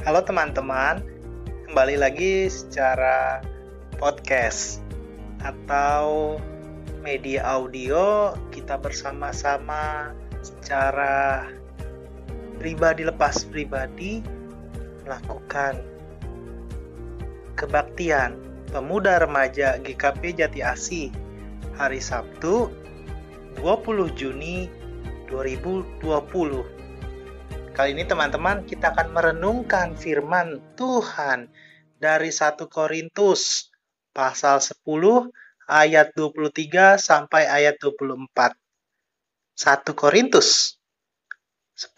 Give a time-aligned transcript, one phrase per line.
[0.00, 1.04] Halo teman-teman,
[1.68, 3.44] kembali lagi secara
[4.00, 4.80] podcast
[5.44, 6.40] atau
[7.04, 11.52] media audio kita bersama-sama secara
[12.56, 14.24] pribadi lepas pribadi
[15.04, 15.84] melakukan
[17.60, 18.40] kebaktian
[18.72, 21.12] pemuda remaja GKP Jati Asih
[21.76, 22.72] hari Sabtu
[23.60, 24.64] 20 Juni
[25.28, 26.79] 2020.
[27.80, 31.48] Kali ini teman-teman kita akan merenungkan firman Tuhan
[31.96, 33.72] dari 1 Korintus
[34.12, 34.84] pasal 10
[35.64, 38.52] ayat 23 sampai ayat 24.
[39.56, 40.76] 1 Korintus
[41.80, 41.96] 10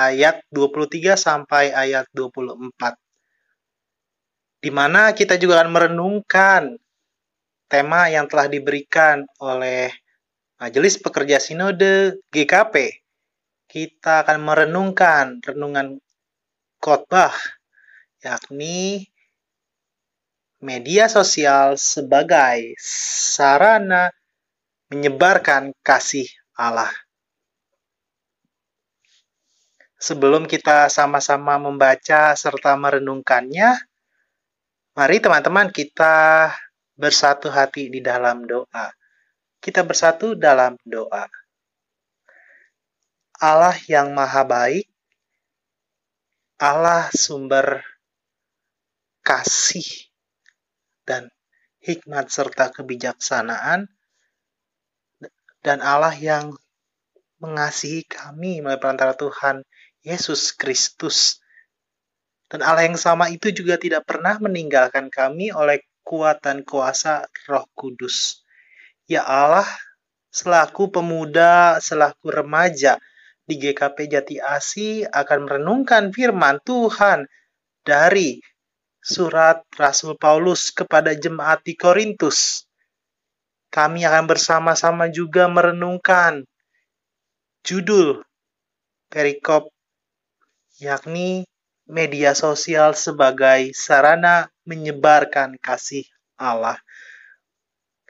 [0.00, 2.96] ayat 23 sampai ayat 24.
[4.64, 6.72] Di mana kita juga akan merenungkan
[7.68, 9.92] tema yang telah diberikan oleh
[10.56, 13.04] Majelis Pekerja Sinode GKP.
[13.76, 16.00] Kita akan merenungkan renungan
[16.80, 17.36] khotbah
[18.24, 19.04] yakni
[20.64, 24.08] media sosial sebagai sarana
[24.88, 26.24] menyebarkan kasih
[26.56, 26.88] Allah.
[30.00, 33.76] Sebelum kita sama-sama membaca serta merenungkannya,
[34.96, 36.48] mari teman-teman kita
[36.96, 38.88] bersatu hati di dalam doa.
[39.60, 41.28] Kita bersatu dalam doa.
[43.36, 44.88] Allah yang maha baik,
[46.56, 47.84] Allah sumber
[49.20, 49.84] kasih
[51.04, 51.28] dan
[51.84, 53.92] hikmat serta kebijaksanaan
[55.60, 56.56] dan Allah yang
[57.36, 59.60] mengasihi kami melalui perantara Tuhan
[60.00, 61.44] Yesus Kristus.
[62.48, 68.46] Dan Allah yang sama itu juga tidak pernah meninggalkan kami oleh kuatan kuasa Roh Kudus.
[69.10, 69.66] Ya Allah,
[70.32, 72.96] selaku pemuda, selaku remaja
[73.46, 77.30] di GKP Jati Asi akan merenungkan firman Tuhan
[77.86, 78.42] dari
[78.98, 82.66] surat Rasul Paulus kepada jemaat di Korintus.
[83.70, 86.42] Kami akan bersama-sama juga merenungkan
[87.62, 88.26] judul
[89.06, 89.70] perikop
[90.82, 91.46] yakni
[91.86, 96.02] media sosial sebagai sarana menyebarkan kasih
[96.34, 96.82] Allah.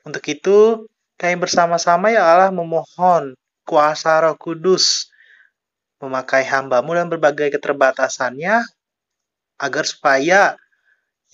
[0.00, 0.88] Untuk itu,
[1.20, 3.36] kami bersama-sama ya Allah memohon
[3.68, 5.12] kuasa roh kudus
[6.06, 8.62] memakai hambamu dan berbagai keterbatasannya
[9.58, 10.54] agar supaya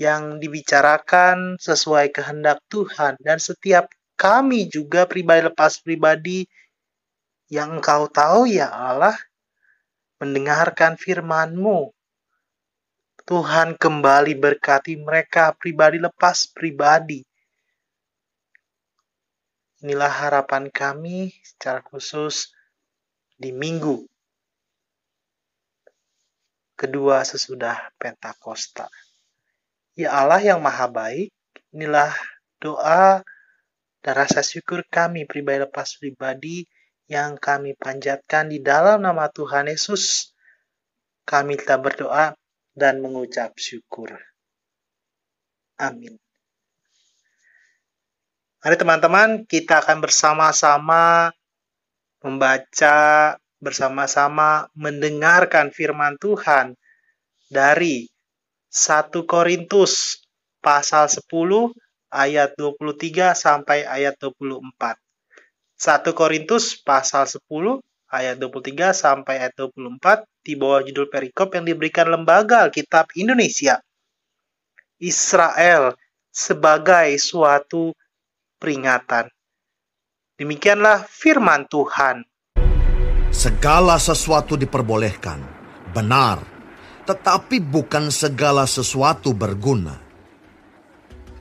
[0.00, 6.48] yang dibicarakan sesuai kehendak Tuhan dan setiap kami juga pribadi lepas pribadi
[7.52, 9.14] yang engkau tahu ya Allah
[10.22, 11.90] mendengarkan firman-Mu.
[13.22, 17.22] Tuhan kembali berkati mereka pribadi lepas pribadi.
[19.82, 22.54] Inilah harapan kami secara khusus
[23.34, 24.11] di minggu
[26.74, 28.88] kedua sesudah Pentakosta.
[29.92, 31.30] Ya Allah yang maha baik,
[31.72, 32.12] inilah
[32.62, 33.20] doa
[34.02, 36.66] dan rasa syukur kami pribadi lepas pribadi
[37.06, 40.34] yang kami panjatkan di dalam nama Tuhan Yesus.
[41.22, 42.26] Kami telah berdoa
[42.74, 44.10] dan mengucap syukur.
[45.78, 46.18] Amin.
[48.62, 51.34] Mari teman-teman, kita akan bersama-sama
[52.22, 56.74] membaca, bersama-sama mendengarkan firman Tuhan
[57.46, 58.10] dari
[58.68, 60.18] 1 Korintus
[60.58, 61.30] pasal 10
[62.10, 64.98] ayat 23 sampai ayat 24.
[65.78, 67.78] 1 Korintus pasal 10
[68.10, 73.78] ayat 23 sampai ayat 24 di bawah judul perikop yang diberikan Lembaga Alkitab Indonesia.
[75.02, 75.94] Israel
[76.30, 77.94] sebagai suatu
[78.62, 79.26] peringatan.
[80.38, 82.22] Demikianlah firman Tuhan.
[83.32, 85.40] Segala sesuatu diperbolehkan,
[85.96, 86.44] benar,
[87.08, 89.96] tetapi bukan segala sesuatu berguna.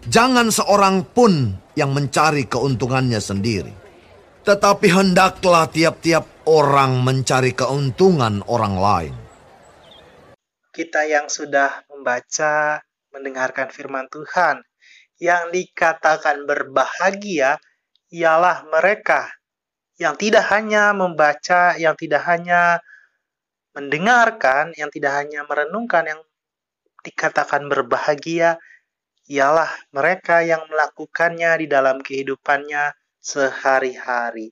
[0.07, 3.75] Jangan seorang pun yang mencari keuntungannya sendiri,
[4.47, 9.13] tetapi hendaklah tiap-tiap orang mencari keuntungan orang lain.
[10.71, 12.79] Kita yang sudah membaca,
[13.11, 14.63] mendengarkan firman Tuhan,
[15.19, 17.59] yang dikatakan berbahagia
[18.15, 19.40] ialah mereka
[20.01, 22.81] yang tidak hanya membaca, yang tidak hanya
[23.77, 26.21] mendengarkan, yang tidak hanya merenungkan, yang
[27.05, 28.57] dikatakan berbahagia
[29.29, 34.49] ialah mereka yang melakukannya di dalam kehidupannya sehari-hari.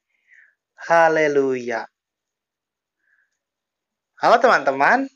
[0.86, 1.90] Haleluya.
[4.22, 5.10] Halo teman-teman.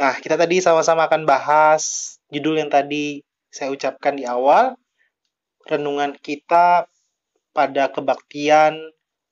[0.00, 3.20] Nah, kita tadi sama-sama akan bahas judul yang tadi
[3.52, 4.72] saya ucapkan di awal.
[5.68, 6.89] Renungan kita
[7.50, 8.78] pada kebaktian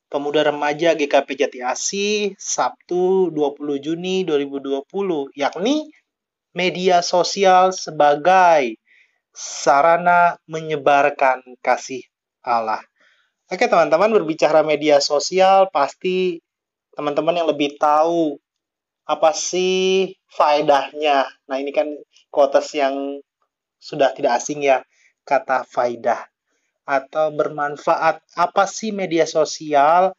[0.08, 4.88] Pemuda Remaja GKP Jati Asih Sabtu 20 Juni 2020
[5.36, 5.84] yakni
[6.56, 8.80] media sosial sebagai
[9.36, 12.02] sarana menyebarkan kasih
[12.40, 12.80] Allah.
[13.52, 16.40] Oke teman-teman berbicara media sosial pasti
[16.96, 18.40] teman-teman yang lebih tahu
[19.04, 21.28] apa sih faedahnya.
[21.48, 21.88] Nah ini kan
[22.32, 23.20] kotes yang
[23.76, 24.82] sudah tidak asing ya
[25.28, 26.26] kata faidah
[26.88, 28.24] atau bermanfaat.
[28.32, 30.16] Apa sih media sosial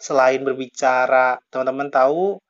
[0.00, 1.36] selain berbicara?
[1.52, 2.40] Teman-teman tahu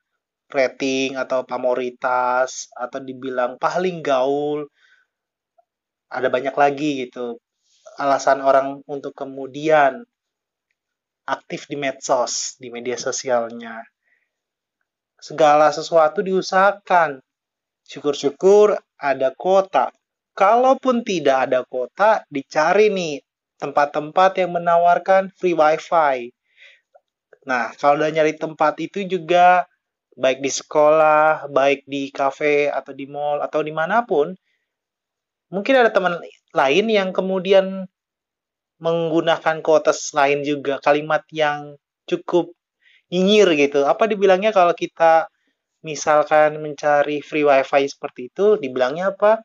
[0.47, 4.63] rating atau pamoritas atau dibilang paling gaul.
[6.07, 7.35] Ada banyak lagi gitu.
[7.99, 10.07] Alasan orang untuk kemudian
[11.27, 13.83] aktif di medsos, di media sosialnya.
[15.19, 17.19] Segala sesuatu diusahakan.
[17.83, 19.91] Syukur-syukur ada kota.
[20.37, 23.26] Kalaupun tidak ada kota, dicari nih
[23.57, 26.31] tempat-tempat yang menawarkan free wifi.
[27.47, 29.65] Nah, kalau udah nyari tempat itu juga
[30.17, 34.33] baik di sekolah, baik di kafe atau di mall atau di mana pun,
[35.53, 36.19] mungkin ada teman
[36.51, 37.87] lain yang kemudian
[38.77, 42.53] menggunakan quotes lain juga kalimat yang cukup
[43.09, 43.85] nyinyir gitu.
[43.87, 45.31] Apa dibilangnya kalau kita
[45.81, 49.41] misalkan mencari free wifi seperti itu, dibilangnya apa?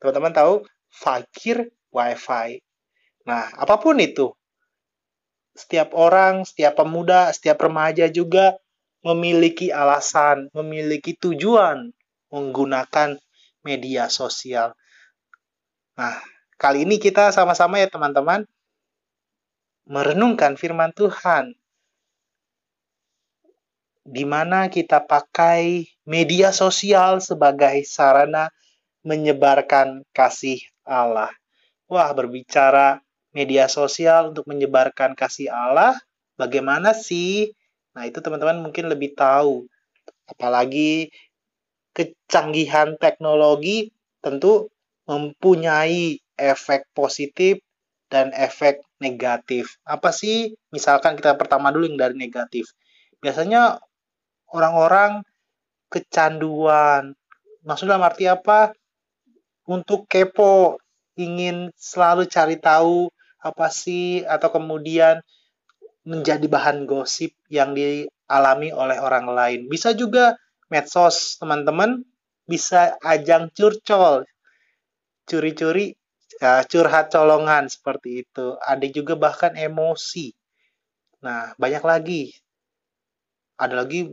[0.00, 0.54] Teman-teman tahu
[0.90, 2.58] fakir wifi.
[3.22, 4.34] Nah, apa pun itu,
[5.52, 8.56] setiap orang, setiap pemuda, setiap remaja juga
[9.04, 11.92] memiliki alasan, memiliki tujuan
[12.32, 13.18] menggunakan
[13.62, 14.72] media sosial.
[15.98, 16.16] Nah,
[16.56, 18.48] kali ini kita sama-sama ya teman-teman
[19.84, 21.52] merenungkan firman Tuhan
[24.02, 28.50] di mana kita pakai media sosial sebagai sarana
[29.06, 31.30] menyebarkan kasih Allah.
[31.86, 32.98] Wah, berbicara
[33.32, 35.96] media sosial untuk menyebarkan kasih Allah,
[36.36, 37.52] bagaimana sih?
[37.96, 39.68] Nah, itu teman-teman mungkin lebih tahu.
[40.28, 41.12] Apalagi
[41.92, 43.92] kecanggihan teknologi
[44.24, 44.72] tentu
[45.04, 47.60] mempunyai efek positif
[48.08, 49.76] dan efek negatif.
[49.84, 50.52] Apa sih?
[50.72, 52.72] Misalkan kita pertama dulu yang dari negatif.
[53.20, 53.80] Biasanya
[54.52, 55.24] orang-orang
[55.88, 57.16] kecanduan.
[57.64, 58.72] Maksudnya arti apa?
[59.68, 60.80] Untuk kepo,
[61.16, 63.12] ingin selalu cari tahu
[63.42, 65.18] apa sih atau kemudian
[66.02, 69.60] menjadi bahan gosip yang dialami oleh orang lain.
[69.70, 70.34] Bisa juga
[70.66, 72.02] medsos, teman-teman,
[72.46, 74.26] bisa ajang curcol,
[75.26, 75.94] curi-curi,
[76.42, 78.58] ya, curhat colongan seperti itu.
[78.58, 80.34] Ada juga bahkan emosi.
[81.22, 82.34] Nah, banyak lagi.
[83.58, 84.10] Ada lagi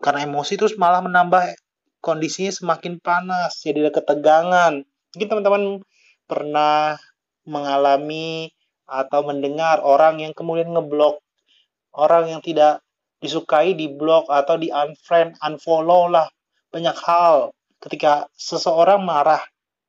[0.00, 1.52] karena emosi terus malah menambah
[2.00, 4.72] kondisinya semakin panas, jadi ada ketegangan.
[5.12, 5.62] Mungkin teman-teman
[6.24, 6.96] pernah
[7.44, 8.55] mengalami
[8.86, 11.18] atau mendengar orang yang kemudian ngeblok
[11.96, 12.84] orang yang tidak
[13.18, 16.28] disukai di blok atau di unfriend, unfollow lah
[16.68, 17.50] banyak hal
[17.80, 19.40] ketika seseorang marah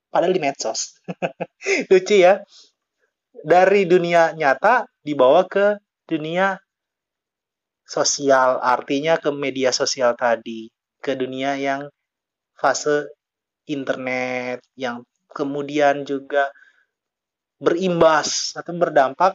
[0.09, 0.97] padahal di medsos.
[1.91, 2.41] Lucu ya.
[3.37, 5.77] Dari dunia nyata dibawa ke
[6.09, 6.57] dunia
[7.85, 11.85] sosial, artinya ke media sosial tadi, ke dunia yang
[12.57, 13.13] fase
[13.69, 16.49] internet yang kemudian juga
[17.57, 19.33] berimbas atau berdampak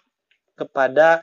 [0.55, 1.23] kepada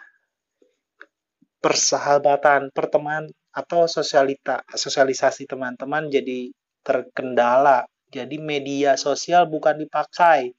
[1.59, 6.51] persahabatan, pertemanan atau sosialita, sosialisasi teman-teman jadi
[6.83, 7.83] terkendala.
[8.09, 10.55] Jadi media sosial bukan dipakai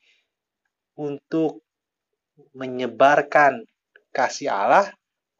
[0.94, 1.64] untuk
[2.54, 3.66] menyebarkan
[4.14, 4.86] kasih Allah,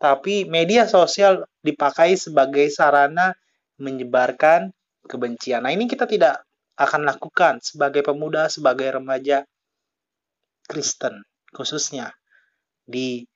[0.00, 3.37] tapi media sosial dipakai sebagai sarana
[3.78, 4.73] menyebarkan
[5.07, 5.64] kebencian.
[5.64, 6.42] Nah, ini kita tidak
[6.76, 9.45] akan lakukan sebagai pemuda, sebagai remaja
[10.71, 12.15] Kristen khususnya
[12.87, 13.27] di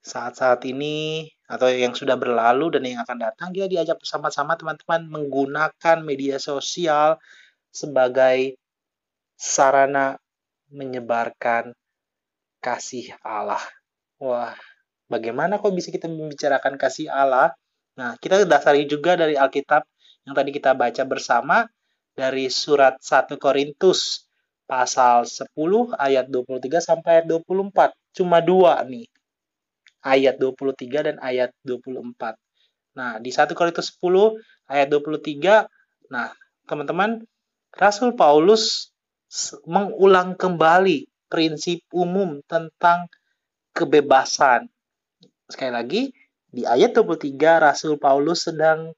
[0.00, 5.96] saat-saat ini atau yang sudah berlalu dan yang akan datang kita diajak bersama-sama teman-teman menggunakan
[6.00, 7.20] media sosial
[7.68, 8.56] sebagai
[9.36, 10.16] sarana
[10.72, 11.76] menyebarkan
[12.64, 13.60] kasih Allah.
[14.20, 14.56] Wah,
[15.06, 17.54] bagaimana kok bisa kita membicarakan kasih Allah?
[17.96, 19.84] Nah, kita dasari juga dari Alkitab
[20.28, 21.64] yang tadi kita baca bersama
[22.12, 24.27] dari surat 1 Korintus
[24.68, 25.48] pasal 10
[25.96, 27.96] ayat 23 sampai ayat 24.
[28.12, 29.08] Cuma dua nih.
[30.04, 32.36] Ayat 23 dan ayat 24.
[32.94, 34.36] Nah, di 1 Korintus 10
[34.68, 35.64] ayat 23,
[36.12, 36.30] nah,
[36.68, 37.24] teman-teman,
[37.72, 38.92] Rasul Paulus
[39.64, 43.08] mengulang kembali prinsip umum tentang
[43.72, 44.68] kebebasan.
[45.48, 46.02] Sekali lagi,
[46.48, 48.92] di ayat 23 Rasul Paulus sedang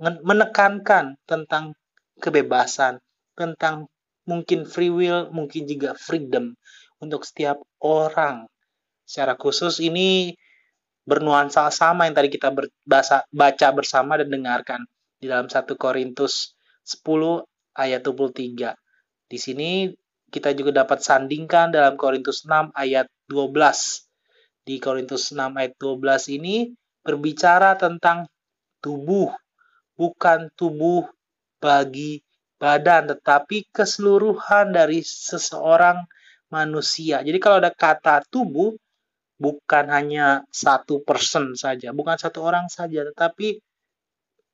[0.00, 1.76] menekankan tentang
[2.18, 2.98] kebebasan,
[3.36, 3.86] tentang
[4.28, 6.54] mungkin free will, mungkin juga freedom
[7.02, 8.46] untuk setiap orang.
[9.02, 10.32] Secara khusus ini
[11.02, 14.86] bernuansa sama yang tadi kita berbahasa, baca bersama dan dengarkan
[15.18, 16.54] di dalam 1 Korintus
[16.86, 17.42] 10
[17.74, 18.74] ayat 23.
[19.26, 19.90] Di sini
[20.32, 24.08] kita juga dapat sandingkan dalam Korintus 6 ayat 12.
[24.62, 26.70] Di Korintus 6 ayat 12 ini
[27.02, 28.30] berbicara tentang
[28.78, 29.34] tubuh,
[29.98, 31.10] bukan tubuh
[31.58, 32.22] bagi
[32.62, 36.06] badan, tetapi keseluruhan dari seseorang
[36.46, 37.18] manusia.
[37.26, 38.78] Jadi kalau ada kata tubuh,
[39.42, 43.58] bukan hanya satu person saja, bukan satu orang saja, tetapi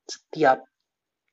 [0.08, 0.64] setiap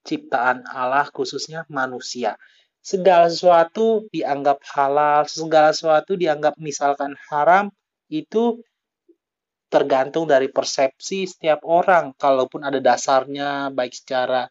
[0.04, 2.36] ciptaan Allah khususnya manusia.
[2.84, 7.72] Segala sesuatu dianggap halal, segala sesuatu dianggap misalkan haram,
[8.12, 8.60] itu
[9.72, 12.14] tergantung dari persepsi setiap orang.
[12.14, 14.46] Kalaupun ada dasarnya, baik secara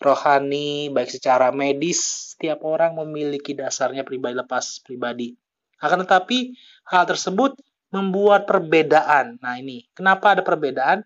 [0.00, 5.32] rohani, baik secara medis, setiap orang memiliki dasarnya pribadi lepas pribadi.
[5.80, 6.52] Akan tetapi,
[6.88, 7.56] hal tersebut
[7.92, 9.40] membuat perbedaan.
[9.40, 11.04] Nah ini, kenapa ada perbedaan?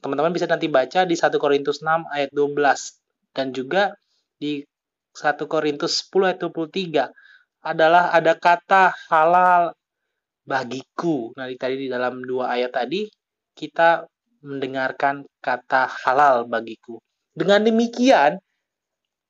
[0.00, 3.92] Teman-teman bisa nanti baca di 1 Korintus 6 ayat 12 dan juga
[4.40, 4.64] di
[5.12, 7.12] 1 Korintus 10 ayat 23
[7.60, 9.76] adalah ada kata halal
[10.48, 11.36] bagiku.
[11.36, 13.04] Nah, tadi di dalam dua ayat tadi
[13.52, 14.08] kita
[14.40, 16.96] mendengarkan kata halal bagiku.
[17.30, 18.42] Dengan demikian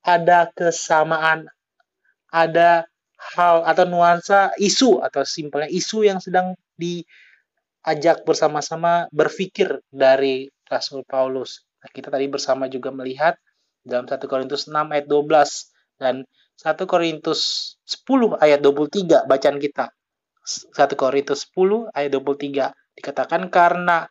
[0.01, 1.49] ada kesamaan,
[2.33, 2.89] ada
[3.37, 11.69] hal atau nuansa isu atau simpelnya isu yang sedang diajak bersama-sama berpikir dari Rasul Paulus.
[11.85, 13.37] Nah, kita tadi bersama juga melihat
[13.85, 16.25] dalam 1 Korintus 6 ayat 12 dan
[16.57, 17.41] 1 Korintus
[17.85, 19.93] 10 ayat 23 bacaan kita.
[20.45, 24.09] 1 Korintus 10 ayat 23 dikatakan karena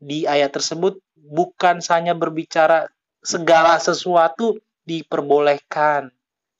[0.00, 2.88] di ayat tersebut bukan hanya berbicara
[3.20, 6.08] segala sesuatu diperbolehkan.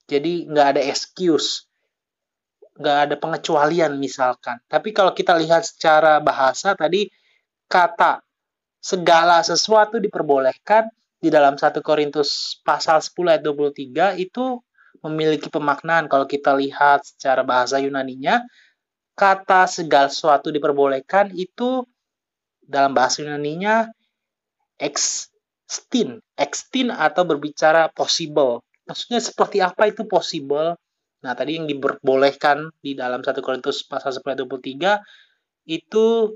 [0.05, 1.65] Jadi nggak ada excuse,
[2.77, 4.59] nggak ada pengecualian misalkan.
[4.67, 7.07] Tapi kalau kita lihat secara bahasa tadi
[7.71, 8.21] kata
[8.81, 10.89] segala sesuatu diperbolehkan
[11.21, 14.57] di dalam 1 Korintus pasal 10 ayat 23 itu
[15.05, 18.41] memiliki pemaknaan kalau kita lihat secara bahasa Yunaninya
[19.13, 21.85] kata segala sesuatu diperbolehkan itu
[22.65, 23.85] dalam bahasa Yunaninya
[25.71, 28.59] extin, extin atau berbicara possible.
[28.83, 30.75] Maksudnya seperti apa itu possible?
[31.23, 34.99] Nah, tadi yang diperbolehkan di dalam 1 Korintus pasal 10 ayat 23
[35.71, 36.35] itu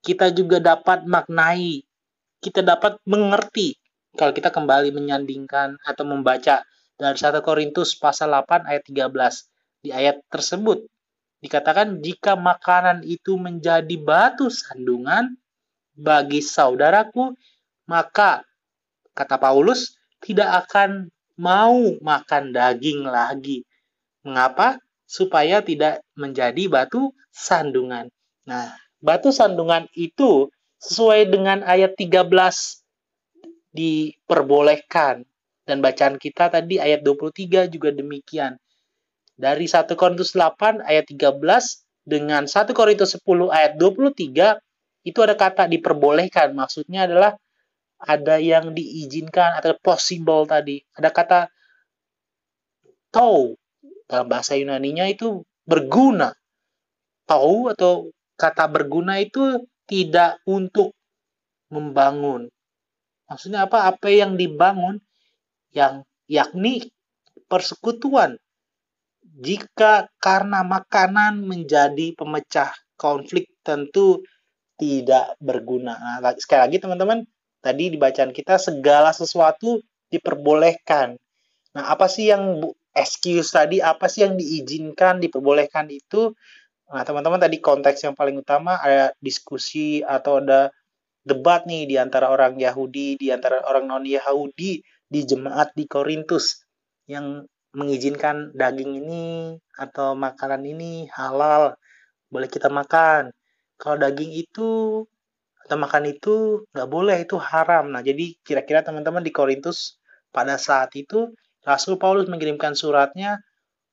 [0.00, 1.84] kita juga dapat maknai,
[2.40, 3.76] kita dapat mengerti
[4.16, 6.64] kalau kita kembali menyandingkan atau membaca
[6.96, 9.84] dari 1 Korintus pasal 8 ayat 13.
[9.84, 10.88] Di ayat tersebut
[11.44, 15.36] dikatakan jika makanan itu menjadi batu sandungan
[15.92, 17.36] bagi saudaraku,
[17.84, 18.44] maka
[19.20, 23.64] kata Paulus tidak akan mau makan daging lagi.
[24.24, 24.80] Mengapa?
[25.04, 28.08] Supaya tidak menjadi batu sandungan.
[28.46, 28.72] Nah,
[29.02, 30.48] batu sandungan itu
[30.80, 32.30] sesuai dengan ayat 13
[33.74, 35.26] diperbolehkan.
[35.66, 38.58] Dan bacaan kita tadi ayat 23 juga demikian.
[39.34, 41.40] Dari 1 Korintus 8 ayat 13
[42.04, 44.58] dengan 1 Korintus 10 ayat 23
[45.06, 46.52] itu ada kata diperbolehkan.
[46.52, 47.38] Maksudnya adalah
[48.00, 50.80] ada yang diizinkan atau possible tadi.
[50.96, 51.40] Ada kata
[53.12, 53.54] tau
[54.08, 56.32] dalam bahasa Yunaninya itu berguna.
[57.28, 60.96] Tau atau kata berguna itu tidak untuk
[61.68, 62.48] membangun.
[63.28, 63.86] Maksudnya apa?
[63.92, 64.98] Apa yang dibangun
[65.70, 66.90] yang yakni
[67.46, 68.40] persekutuan.
[69.22, 74.20] Jika karena makanan menjadi pemecah konflik tentu
[74.74, 75.96] tidak berguna.
[75.96, 77.22] Nah, sekali lagi teman-teman,
[77.60, 81.16] tadi di bacaan kita segala sesuatu diperbolehkan.
[81.76, 82.58] Nah, apa sih yang
[82.96, 86.34] excuse tadi, apa sih yang diizinkan, diperbolehkan itu?
[86.90, 90.74] Nah, teman-teman tadi konteks yang paling utama ada diskusi atau ada
[91.22, 96.66] debat nih di antara orang Yahudi, di antara orang non-Yahudi di jemaat di Korintus
[97.06, 101.78] yang mengizinkan daging ini atau makanan ini halal,
[102.26, 103.30] boleh kita makan.
[103.78, 105.02] Kalau daging itu
[105.76, 107.90] makan itu nggak boleh, itu haram.
[107.90, 109.98] Nah, jadi kira-kira teman-teman di Korintus
[110.30, 111.34] pada saat itu
[111.66, 113.42] Rasul Paulus mengirimkan suratnya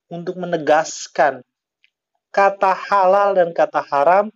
[0.07, 1.43] untuk menegaskan
[2.31, 4.31] kata halal dan kata haram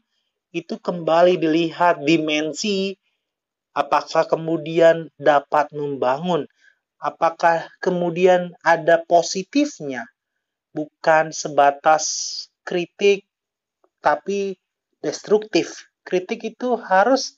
[0.52, 2.98] itu kembali dilihat dimensi
[3.72, 6.44] apakah kemudian dapat membangun,
[7.00, 10.08] apakah kemudian ada positifnya,
[10.76, 12.06] bukan sebatas
[12.68, 13.24] kritik
[14.04, 14.60] tapi
[15.00, 15.91] destruktif.
[16.02, 17.38] Kritik itu harus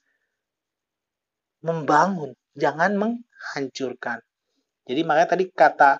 [1.64, 4.20] membangun, jangan menghancurkan.
[4.84, 5.92] Jadi makanya tadi kata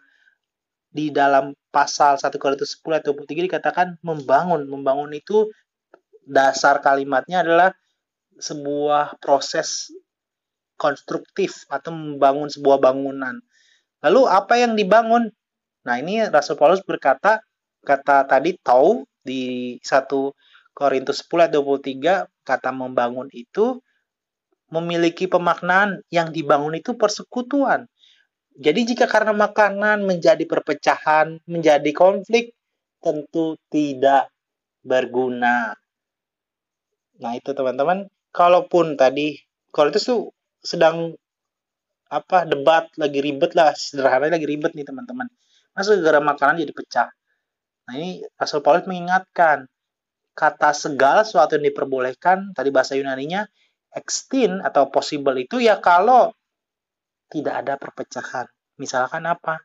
[0.94, 4.68] di dalam pasal 1 Korintus 10 ayat 23 dikatakan membangun.
[4.68, 5.50] Membangun itu
[6.28, 7.74] dasar kalimatnya adalah
[8.38, 9.90] sebuah proses
[10.76, 13.40] konstruktif atau membangun sebuah bangunan.
[14.04, 15.32] Lalu apa yang dibangun?
[15.88, 17.40] Nah, ini Rasul Paulus berkata
[17.84, 20.08] kata tadi tau di 1
[20.74, 23.80] Korintus 10 ayat 23 kata membangun itu
[24.74, 27.86] memiliki pemaknaan yang dibangun itu persekutuan.
[28.58, 32.58] Jadi jika karena makanan menjadi perpecahan, menjadi konflik,
[33.02, 34.30] tentu tidak
[34.86, 35.74] berguna.
[37.22, 39.38] Nah itu teman-teman, kalaupun tadi
[39.74, 40.02] kalau itu
[40.62, 41.18] sedang
[42.14, 45.30] apa debat lagi ribet lah, sederhana lagi ribet nih teman-teman.
[45.74, 47.10] Masa gara makanan jadi pecah.
[47.90, 49.66] Nah ini Rasul Paulus mengingatkan
[50.34, 53.46] kata segala sesuatu yang diperbolehkan tadi bahasa Yunaninya
[53.94, 56.34] extin atau possible itu ya kalau
[57.30, 58.46] tidak ada perpecahan.
[58.78, 59.62] Misalkan apa?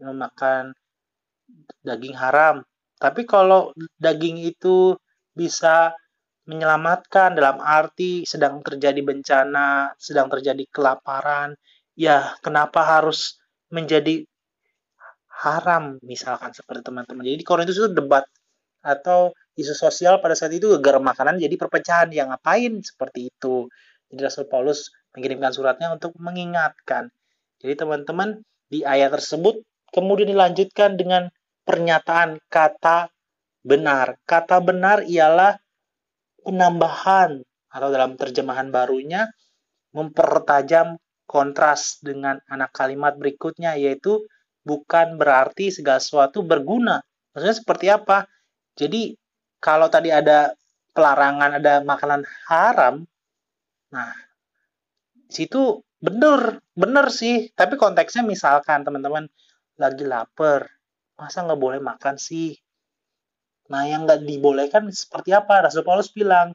[0.00, 0.72] Memakan
[1.84, 2.64] daging haram.
[2.96, 4.96] Tapi kalau daging itu
[5.36, 5.92] bisa
[6.48, 11.54] menyelamatkan dalam arti sedang terjadi bencana, sedang terjadi kelaparan,
[11.94, 13.38] ya kenapa harus
[13.70, 14.24] menjadi
[15.42, 17.26] haram misalkan seperti teman-teman.
[17.26, 18.26] Jadi Korintus itu debat
[18.82, 23.68] atau isu sosial pada saat itu gara makanan jadi perpecahan yang ngapain seperti itu.
[24.08, 27.12] Jadi Rasul Paulus mengirimkan suratnya untuk mengingatkan.
[27.60, 29.60] Jadi teman-teman di ayat tersebut
[29.92, 31.28] kemudian dilanjutkan dengan
[31.68, 33.12] pernyataan kata
[33.62, 34.16] benar.
[34.24, 35.60] Kata benar ialah
[36.42, 39.30] penambahan atau dalam terjemahan barunya
[39.92, 40.96] mempertajam
[41.28, 44.20] kontras dengan anak kalimat berikutnya yaitu
[44.66, 47.00] bukan berarti segala sesuatu berguna.
[47.32, 48.28] Maksudnya seperti apa?
[48.76, 49.16] Jadi
[49.62, 50.50] kalau tadi ada
[50.90, 53.06] pelarangan ada makanan haram,
[53.94, 54.10] nah
[55.30, 57.54] situ bener bener sih.
[57.54, 59.30] Tapi konteksnya misalkan teman-teman
[59.78, 60.66] lagi lapar,
[61.14, 62.58] masa nggak boleh makan sih?
[63.70, 65.70] Nah yang nggak dibolehkan seperti apa?
[65.70, 66.50] Rasul Paulus bilang,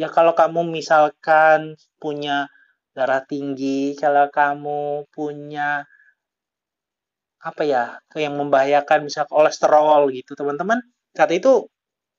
[0.00, 2.48] ya kalau kamu misalkan punya
[2.96, 5.84] darah tinggi, kalau kamu punya
[7.46, 10.82] apa ya yang membahayakan misal kolesterol gitu teman-teman
[11.14, 11.70] kata itu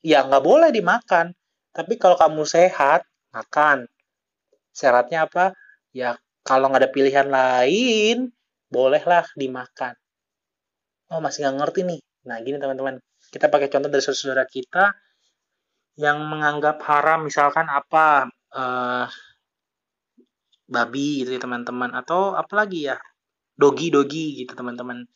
[0.01, 1.33] ya nggak boleh dimakan.
[1.73, 3.85] Tapi kalau kamu sehat, makan.
[4.73, 5.53] Syaratnya apa?
[5.93, 8.33] Ya kalau nggak ada pilihan lain,
[8.69, 9.93] bolehlah dimakan.
[11.13, 11.99] Oh masih nggak ngerti nih.
[12.27, 12.99] Nah gini teman-teman,
[13.31, 14.91] kita pakai contoh dari saudara kita
[15.97, 19.09] yang menganggap haram misalkan apa uh,
[20.69, 22.97] babi gitu ya teman-teman atau apalagi ya
[23.57, 25.07] dogi dogi gitu teman-teman.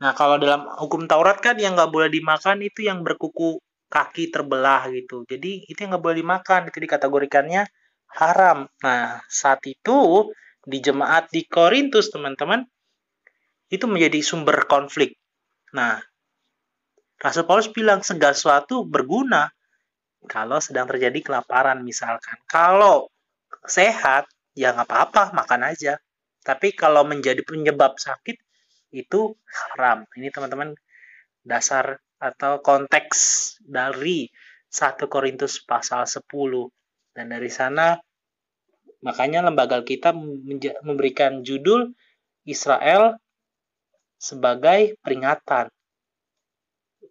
[0.00, 4.86] Nah kalau dalam hukum Taurat kan yang nggak boleh dimakan itu yang berkuku kaki terbelah
[4.94, 5.26] gitu.
[5.26, 7.66] Jadi itu yang nggak boleh dimakan, itu dikategorikannya
[8.14, 8.70] haram.
[8.86, 10.30] Nah, saat itu
[10.62, 12.62] di jemaat di Korintus, teman-teman,
[13.70, 15.18] itu menjadi sumber konflik.
[15.74, 15.98] Nah,
[17.20, 19.50] Rasul Paulus bilang segala sesuatu berguna
[20.24, 22.38] kalau sedang terjadi kelaparan misalkan.
[22.48, 23.10] Kalau
[23.66, 26.00] sehat, ya nggak apa-apa, makan aja.
[26.40, 28.40] Tapi kalau menjadi penyebab sakit,
[28.90, 30.08] itu haram.
[30.16, 30.74] Ini teman-teman
[31.44, 33.18] dasar atau konteks
[33.64, 34.28] dari
[34.68, 36.28] 1 Korintus pasal 10
[37.16, 37.96] dan dari sana
[39.00, 40.12] makanya lembaga kita
[40.84, 41.96] memberikan judul
[42.44, 43.16] Israel
[44.20, 45.72] sebagai peringatan.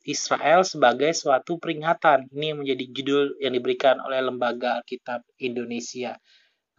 [0.06, 2.30] Israel sebagai suatu peringatan.
[2.32, 6.16] Ini menjadi judul yang diberikan oleh lembaga Alkitab Indonesia.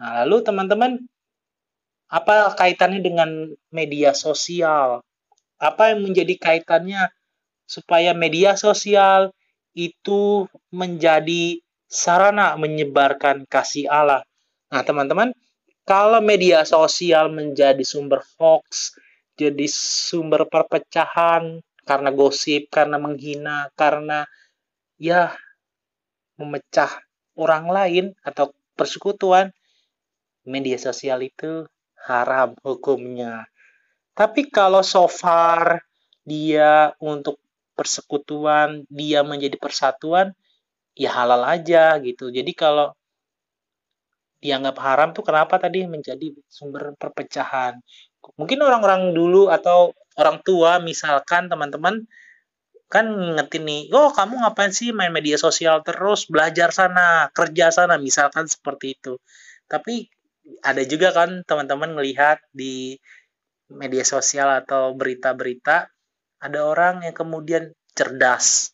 [0.00, 0.92] Nah lalu teman-teman
[2.10, 3.30] apa kaitannya dengan
[3.70, 5.04] media sosial?
[5.60, 7.12] Apa yang menjadi kaitannya
[7.70, 9.30] supaya media sosial
[9.78, 14.26] itu menjadi sarana menyebarkan kasih Allah.
[14.74, 15.30] Nah, teman-teman,
[15.86, 18.98] kalau media sosial menjadi sumber hoax,
[19.38, 24.26] jadi sumber perpecahan karena gosip, karena menghina, karena
[24.98, 25.30] ya
[26.34, 26.90] memecah
[27.38, 29.54] orang lain atau persekutuan,
[30.42, 31.66] media sosial itu
[32.02, 33.46] haram hukumnya.
[34.14, 35.86] Tapi kalau so far
[36.26, 37.40] dia untuk
[37.80, 40.36] persekutuan, dia menjadi persatuan,
[40.92, 42.28] ya halal aja gitu.
[42.28, 42.92] Jadi kalau
[44.44, 47.80] dianggap haram tuh kenapa tadi menjadi sumber perpecahan?
[48.36, 52.04] Mungkin orang-orang dulu atau orang tua misalkan teman-teman
[52.90, 53.06] kan
[53.38, 58.50] ngetin nih, oh kamu ngapain sih main media sosial terus, belajar sana, kerja sana, misalkan
[58.50, 59.16] seperti itu.
[59.70, 60.10] Tapi
[60.66, 62.98] ada juga kan teman-teman melihat di
[63.70, 65.86] media sosial atau berita-berita
[66.40, 68.72] ada orang yang kemudian cerdas,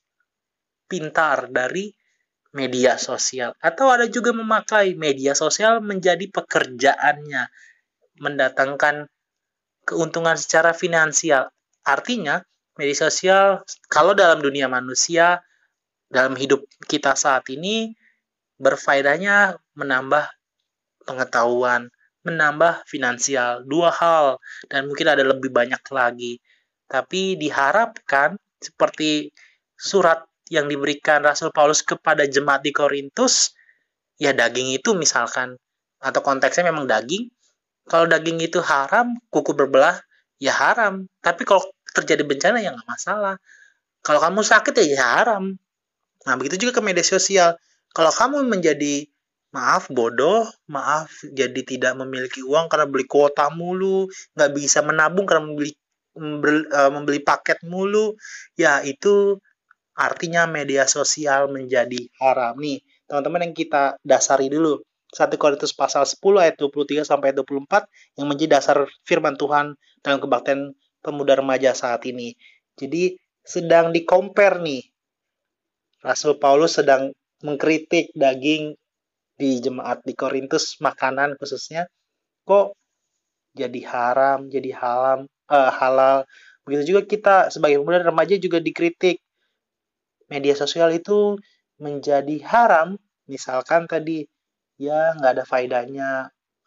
[0.87, 1.91] pintar dari
[2.55, 3.53] media sosial.
[3.59, 7.51] Atau ada juga memakai media sosial menjadi pekerjaannya,
[8.23, 9.11] mendatangkan
[9.85, 11.53] keuntungan secara finansial.
[11.85, 12.41] Artinya,
[12.79, 15.43] media sosial kalau dalam dunia manusia,
[16.09, 17.93] dalam hidup kita saat ini,
[18.57, 20.25] berfaedahnya menambah
[21.05, 21.93] pengetahuan,
[22.27, 23.63] menambah finansial.
[23.69, 26.41] Dua hal dan mungkin ada lebih banyak lagi.
[26.87, 29.31] Tapi diharapkan seperti
[29.77, 33.53] surat yang diberikan Rasul Paulus kepada jemaat di Korintus,
[34.17, 35.59] ya daging itu misalkan
[35.99, 37.29] atau konteksnya memang daging.
[37.87, 39.99] Kalau daging itu haram, kuku berbelah,
[40.43, 41.07] ya haram.
[41.23, 41.63] Tapi kalau
[41.95, 43.39] terjadi bencana ya nggak masalah.
[44.03, 45.55] Kalau kamu sakit ya, ya haram.
[46.27, 47.59] Nah begitu juga ke media sosial.
[47.95, 49.07] Kalau kamu menjadi
[49.55, 55.47] maaf bodoh, maaf jadi tidak memiliki uang karena beli kuota mulu, nggak bisa menabung karena
[55.47, 55.73] membeli
[56.17, 58.17] membeli, uh, membeli paket mulu,
[58.57, 59.39] ya itu
[59.97, 62.81] artinya media sosial menjadi haram nih.
[63.09, 64.83] Teman-teman yang kita dasari dulu.
[65.15, 67.89] 1 Korintus pasal 10 ayat 23 sampai 24
[68.21, 72.35] yang menjadi dasar firman Tuhan dalam kebaktian pemuda remaja saat ini.
[72.77, 74.83] Jadi sedang di compare nih.
[76.03, 78.77] Rasul Paulus sedang mengkritik daging
[79.37, 81.87] di jemaat di Korintus makanan khususnya
[82.49, 82.77] kok
[83.57, 86.27] jadi haram, jadi halam, uh, halal.
[86.67, 89.23] Begitu juga kita sebagai pemuda remaja juga dikritik.
[90.27, 91.39] Media sosial itu
[91.79, 92.99] menjadi haram,
[93.31, 94.27] misalkan tadi
[94.77, 96.11] ya nggak ada faedahnya,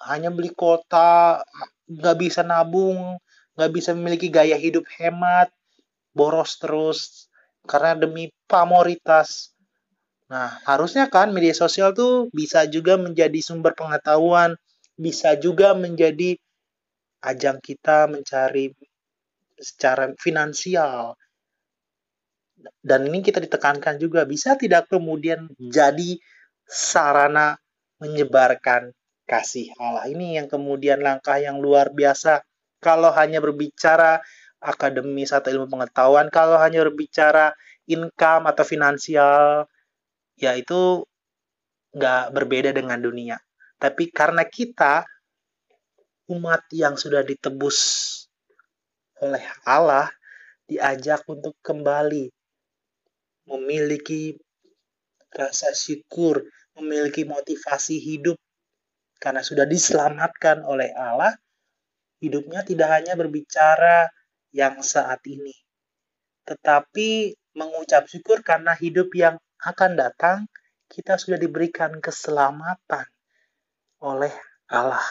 [0.07, 1.43] hanya beli kota,
[1.91, 3.19] nggak bisa nabung,
[3.59, 5.51] nggak bisa memiliki gaya hidup hemat,
[6.15, 7.27] boros terus
[7.67, 9.51] karena demi pamoritas.
[10.29, 14.55] Nah, harusnya kan media sosial tuh bisa juga menjadi sumber pengetahuan,
[14.95, 16.37] bisa juga menjadi
[17.23, 18.71] ajang kita mencari
[19.59, 21.15] secara finansial.
[22.79, 26.19] Dan ini kita ditekankan juga bisa tidak kemudian jadi
[26.67, 27.55] sarana
[28.03, 28.91] menyebarkan
[29.27, 30.07] kasih Allah.
[30.11, 32.43] Ini yang kemudian langkah yang luar biasa
[32.79, 34.19] kalau hanya berbicara
[34.59, 37.55] akademis atau ilmu pengetahuan, kalau hanya berbicara
[37.87, 39.67] income atau finansial,
[40.35, 41.03] ya itu
[41.95, 43.39] nggak berbeda dengan dunia.
[43.79, 45.07] Tapi karena kita
[46.29, 47.77] umat yang sudah ditebus
[49.19, 50.07] oleh Allah
[50.69, 52.29] diajak untuk kembali
[53.49, 54.37] memiliki
[55.33, 56.45] rasa syukur,
[56.77, 58.37] memiliki motivasi hidup
[59.19, 61.35] karena sudah diselamatkan oleh Allah,
[62.23, 64.07] hidupnya tidak hanya berbicara
[64.55, 65.53] yang saat ini,
[66.47, 70.37] tetapi mengucap syukur karena hidup yang akan datang,
[70.87, 73.05] kita sudah diberikan keselamatan
[73.99, 74.31] oleh
[74.71, 75.03] Allah.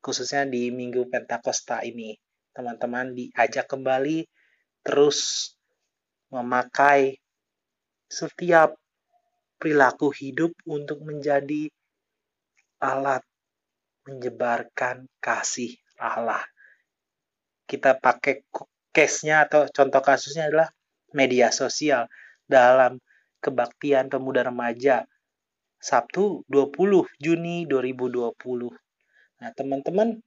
[0.00, 2.16] Khususnya di Minggu Pentakosta ini,
[2.56, 4.24] teman-teman diajak kembali
[4.80, 5.52] terus
[6.32, 7.20] memakai
[8.08, 8.74] setiap
[9.60, 11.68] perilaku hidup untuk menjadi
[12.80, 13.20] alat
[14.08, 16.40] menyebarkan kasih Allah.
[17.68, 18.42] Kita pakai
[18.90, 20.72] case-nya atau contoh kasusnya adalah
[21.12, 22.08] media sosial
[22.48, 22.98] dalam
[23.38, 25.06] kebaktian pemuda remaja
[25.78, 28.89] Sabtu 20 Juni 2020.
[29.40, 30.20] Nah, teman-teman,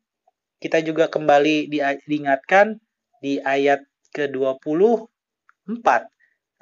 [0.57, 1.69] kita juga kembali
[2.09, 2.81] diingatkan
[3.21, 5.87] di ayat ke-24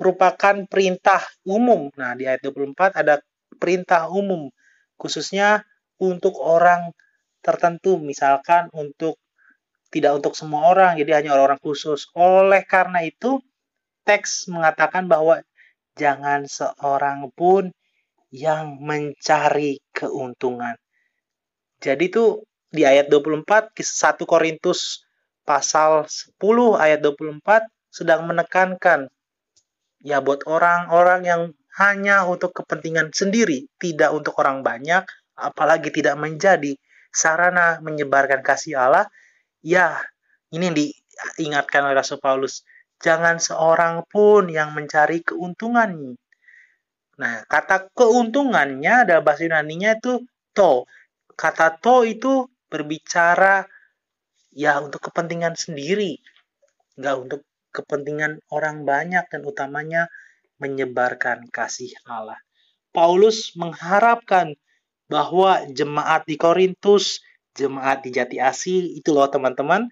[0.01, 1.93] merupakan perintah umum.
[1.95, 3.21] Nah, di ayat 24 ada
[3.61, 4.49] perintah umum
[4.97, 5.65] khususnya
[6.01, 6.93] untuk orang
[7.41, 9.17] tertentu, misalkan untuk
[9.91, 12.09] tidak untuk semua orang, jadi hanya orang-orang khusus.
[12.15, 13.41] Oleh karena itu,
[14.07, 15.43] teks mengatakan bahwa
[15.99, 17.69] jangan seorang pun
[18.31, 20.79] yang mencari keuntungan.
[21.81, 25.03] Jadi itu di ayat 24 1 Korintus
[25.43, 26.37] pasal 10
[26.77, 29.11] ayat 24 sedang menekankan
[29.99, 31.41] ya buat orang-orang yang
[31.77, 35.07] hanya untuk kepentingan sendiri, tidak untuk orang banyak,
[35.39, 36.75] apalagi tidak menjadi
[37.11, 39.07] sarana menyebarkan kasih Allah,
[39.63, 39.99] ya
[40.51, 42.67] ini diingatkan oleh Rasul Paulus.
[43.01, 46.19] Jangan seorang pun yang mencari keuntungan.
[47.17, 50.21] Nah, kata keuntungannya adalah bahasa Yunani-nya itu
[50.53, 50.85] to.
[51.33, 53.67] Kata to itu berbicara
[54.51, 56.19] ya untuk kepentingan sendiri,
[56.99, 57.41] nggak untuk
[57.71, 60.11] kepentingan orang banyak dan utamanya
[60.59, 62.37] menyebarkan kasih Allah.
[62.91, 64.53] Paulus mengharapkan
[65.07, 67.23] bahwa jemaat di Korintus,
[67.55, 69.87] jemaat di Jati Asih, itu loh teman-teman,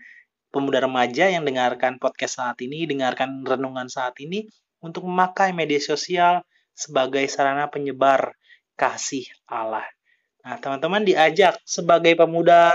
[0.52, 4.48] pemuda remaja yang dengarkan podcast saat ini, dengarkan renungan saat ini,
[4.80, 8.36] untuk memakai media sosial sebagai sarana penyebar
[8.80, 9.84] kasih Allah.
[10.50, 12.74] Nah, teman-teman diajak sebagai pemuda,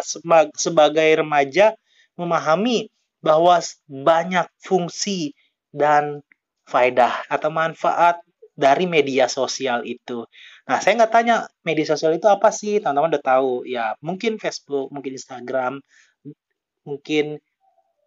[0.54, 1.74] sebagai remaja,
[2.14, 2.86] memahami
[3.18, 3.58] bahwa
[3.90, 5.34] banyak fungsi
[5.74, 6.22] dan
[6.70, 8.22] faedah atau manfaat
[8.54, 10.22] dari media sosial itu.
[10.70, 13.66] Nah, saya nggak tanya media sosial itu apa sih, teman-teman udah tahu.
[13.66, 15.82] Ya, mungkin Facebook, mungkin Instagram,
[16.86, 17.42] mungkin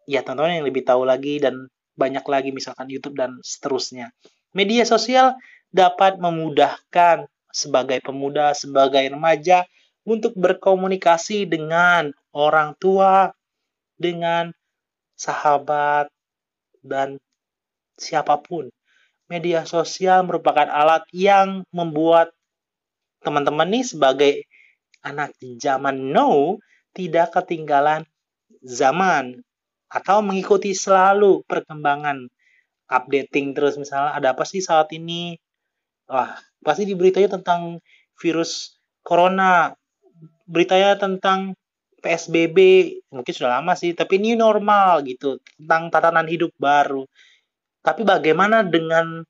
[0.08, 1.68] ya teman-teman yang lebih tahu lagi dan
[2.00, 4.16] banyak lagi misalkan YouTube dan seterusnya.
[4.56, 5.36] Media sosial
[5.76, 9.65] dapat memudahkan sebagai pemuda, sebagai remaja
[10.06, 13.34] untuk berkomunikasi dengan orang tua,
[13.98, 14.54] dengan
[15.17, 16.13] sahabat,
[16.86, 17.17] dan
[17.98, 18.70] siapa pun.
[19.28, 22.32] Media sosial merupakan alat yang membuat
[23.26, 24.34] teman-teman nih sebagai
[25.04, 26.56] anak zaman now
[26.96, 28.08] tidak ketinggalan
[28.63, 29.43] zaman
[29.91, 32.32] atau mengikuti selalu perkembangan
[32.88, 35.36] updating terus misalnya ada apa sih saat ini
[36.08, 37.82] wah pasti diberitanya tentang
[38.17, 39.72] virus corona
[40.48, 41.54] beritanya tentang
[42.02, 42.58] PSBB
[43.10, 47.06] mungkin sudah lama sih tapi ini normal gitu tentang tatanan hidup baru
[47.82, 49.24] tapi bagaimana dengan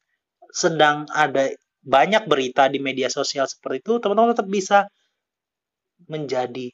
[0.52, 1.52] sedang ada
[1.84, 4.80] banyak berita di media sosial seperti itu teman-teman tetap bisa
[6.06, 6.72] menjadi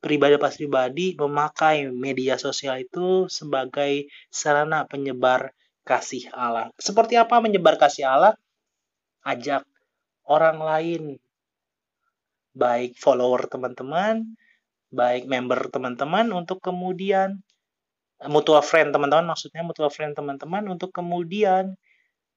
[0.00, 5.52] pribadi pas pribadi memakai media sosial itu sebagai sarana penyebar
[5.84, 6.72] kasih Allah.
[6.80, 8.34] Seperti apa menyebar kasih Allah?
[9.30, 9.62] Ajak
[10.26, 11.02] orang lain,
[12.54, 14.34] baik follower teman-teman,
[14.90, 17.38] baik member teman-teman untuk kemudian
[18.26, 21.78] mutual friend teman-teman maksudnya mutual friend teman-teman untuk kemudian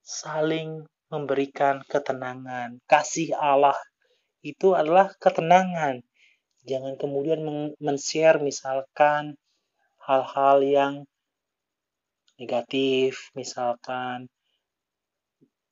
[0.00, 2.80] saling memberikan ketenangan.
[2.88, 3.76] Kasih Allah
[4.40, 6.00] itu adalah ketenangan.
[6.64, 7.44] Jangan kemudian
[7.76, 9.36] men-share misalkan
[10.00, 10.94] hal-hal yang
[12.40, 14.32] negatif, misalkan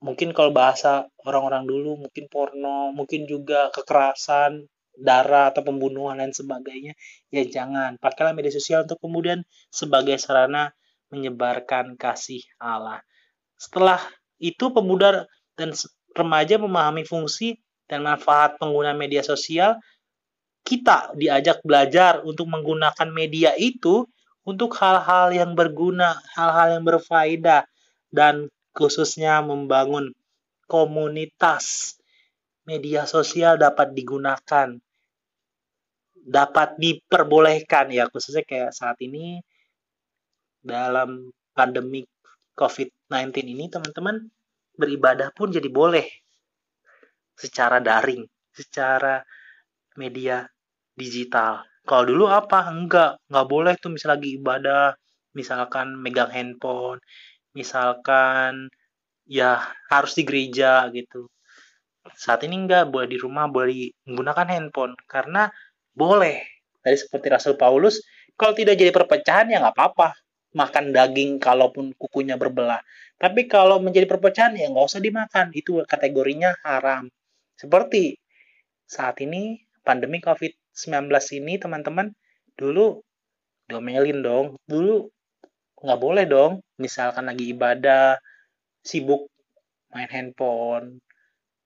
[0.03, 4.67] mungkin kalau bahasa orang-orang dulu mungkin porno, mungkin juga kekerasan,
[4.99, 6.93] darah atau pembunuhan dan sebagainya,
[7.33, 7.97] ya jangan.
[7.97, 10.75] Pakailah media sosial untuk kemudian sebagai sarana
[11.09, 13.01] menyebarkan kasih Allah.
[13.57, 14.03] Setelah
[14.43, 15.71] itu pemuda dan
[16.13, 19.79] remaja memahami fungsi dan manfaat pengguna media sosial,
[20.63, 24.07] kita diajak belajar untuk menggunakan media itu
[24.43, 27.63] untuk hal-hal yang berguna, hal-hal yang berfaedah,
[28.11, 30.13] dan khususnya membangun
[30.67, 31.97] komunitas.
[32.63, 34.79] Media sosial dapat digunakan,
[36.15, 39.43] dapat diperbolehkan ya, khususnya kayak saat ini
[40.63, 42.07] dalam pandemi
[42.55, 44.31] COVID-19 ini, teman-teman
[44.79, 46.07] beribadah pun jadi boleh
[47.35, 48.23] secara daring,
[48.55, 49.19] secara
[49.99, 50.47] media
[50.95, 51.67] digital.
[51.83, 52.71] Kalau dulu apa?
[52.71, 54.95] Enggak, enggak boleh tuh misal lagi ibadah,
[55.35, 57.03] misalkan megang handphone,
[57.57, 58.69] misalkan
[59.29, 61.29] ya harus di gereja gitu.
[62.13, 65.49] Saat ini enggak, boleh di rumah, boleh menggunakan handphone karena
[65.95, 66.43] boleh.
[66.83, 68.03] Tadi seperti Rasul Paulus,
[68.35, 70.19] kalau tidak jadi perpecahan ya nggak apa-apa.
[70.53, 72.83] Makan daging kalaupun kukunya berbelah.
[73.17, 75.55] Tapi kalau menjadi perpecahan ya nggak usah dimakan.
[75.57, 77.09] Itu kategorinya haram.
[77.57, 78.19] Seperti
[78.85, 81.09] saat ini pandemi COVID 19
[81.41, 82.13] ini teman-teman
[82.57, 83.01] dulu
[83.69, 85.09] domelin dong dulu
[85.83, 86.63] nggak boleh dong.
[86.79, 88.17] Misalkan lagi ibadah
[88.83, 89.29] sibuk
[89.93, 91.03] main handphone.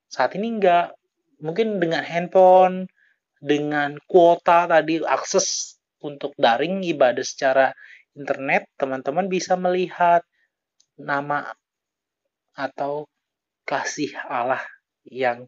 [0.09, 0.96] Saat ini nggak.
[1.37, 2.88] Mungkin dengan handphone
[3.37, 7.76] dengan kuota tadi akses untuk daring ibadah secara
[8.16, 10.24] internet teman-teman bisa melihat
[10.96, 11.52] nama
[12.57, 13.05] atau
[13.68, 14.64] kasih Allah
[15.05, 15.44] yang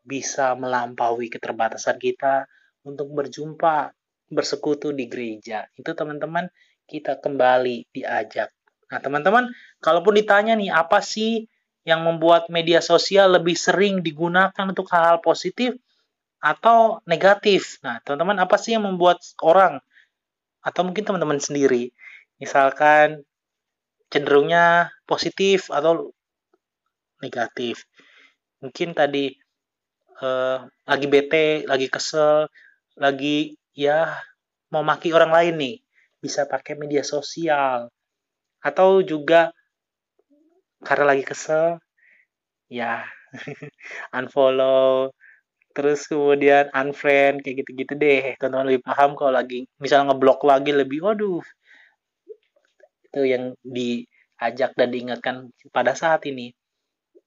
[0.00, 2.48] bisa melampaui keterbatasan kita
[2.88, 3.92] untuk berjumpa,
[4.32, 5.68] bersekutu di gereja.
[5.76, 6.48] Itu teman-teman
[6.90, 8.50] kita kembali diajak.
[8.90, 9.46] Nah, teman-teman,
[9.78, 11.46] kalaupun ditanya nih, apa sih
[11.86, 15.78] yang membuat media sosial lebih sering digunakan untuk hal-hal positif
[16.42, 17.78] atau negatif?
[17.86, 19.78] Nah, teman-teman, apa sih yang membuat orang
[20.66, 21.94] atau mungkin teman-teman sendiri,
[22.42, 23.22] misalkan
[24.10, 26.10] cenderungnya positif atau
[27.22, 27.86] negatif?
[28.58, 29.30] Mungkin tadi
[30.18, 32.50] uh, lagi bete, lagi kesel,
[32.98, 34.18] lagi ya
[34.74, 35.76] mau maki orang lain nih,
[36.20, 37.88] bisa pakai media sosial.
[38.60, 39.50] Atau juga
[40.84, 41.80] karena lagi kesel,
[42.68, 43.04] ya
[44.16, 45.12] unfollow,
[45.72, 48.36] terus kemudian unfriend kayak gitu-gitu deh.
[48.36, 51.44] Teman-teman lebih paham kalau lagi misalnya ngeblok lagi lebih, waduh,
[53.10, 55.36] itu yang diajak dan diingatkan
[55.74, 56.52] pada saat ini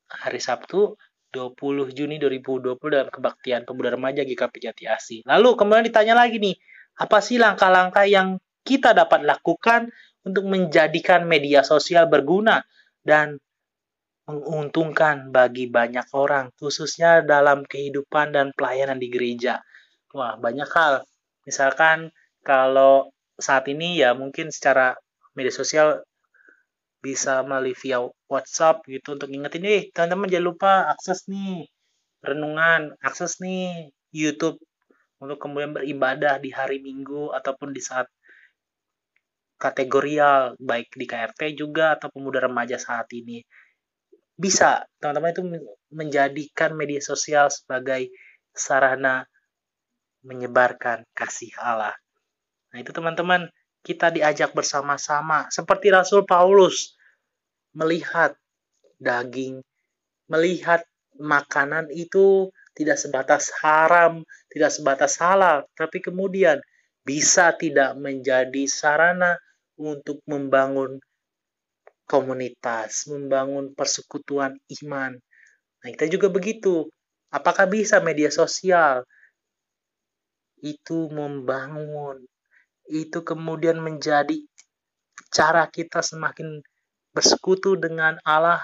[0.08, 0.96] hari Sabtu
[1.34, 5.18] 20 Juni 2020 dalam kebaktian pemuda remaja GKP Jati Asi.
[5.26, 6.54] Lalu kemudian ditanya lagi nih,
[7.02, 9.92] apa sih langkah-langkah yang kita dapat lakukan
[10.24, 12.64] untuk menjadikan media sosial berguna
[13.04, 13.38] dan
[14.24, 19.60] menguntungkan bagi banyak orang, khususnya dalam kehidupan dan pelayanan di gereja.
[20.16, 21.04] Wah, banyak hal.
[21.44, 22.08] Misalkan
[22.40, 24.96] kalau saat ini ya mungkin secara
[25.36, 26.06] media sosial
[27.04, 28.00] bisa melalui via
[28.32, 31.68] WhatsApp gitu untuk ingetin nih teman-teman jangan lupa akses nih
[32.24, 34.56] renungan, akses nih YouTube
[35.20, 38.08] untuk kemudian beribadah di hari Minggu ataupun di saat
[39.64, 43.40] kategorial baik di KRT juga atau pemuda remaja saat ini.
[44.36, 45.44] Bisa teman-teman itu
[45.96, 48.12] menjadikan media sosial sebagai
[48.52, 49.24] sarana
[50.28, 51.96] menyebarkan kasih Allah.
[52.76, 53.48] Nah, itu teman-teman,
[53.84, 56.96] kita diajak bersama-sama seperti Rasul Paulus
[57.76, 58.36] melihat
[59.00, 59.64] daging,
[60.32, 60.84] melihat
[61.20, 66.64] makanan itu tidak sebatas haram, tidak sebatas halal, tapi kemudian
[67.04, 69.38] bisa tidak menjadi sarana
[69.80, 71.02] untuk membangun
[72.06, 75.18] komunitas, membangun persekutuan iman.
[75.82, 76.88] Nah, kita juga begitu.
[77.34, 79.02] Apakah bisa media sosial
[80.62, 82.24] itu membangun,
[82.88, 84.38] itu kemudian menjadi
[85.34, 86.62] cara kita semakin
[87.12, 88.62] bersekutu dengan Allah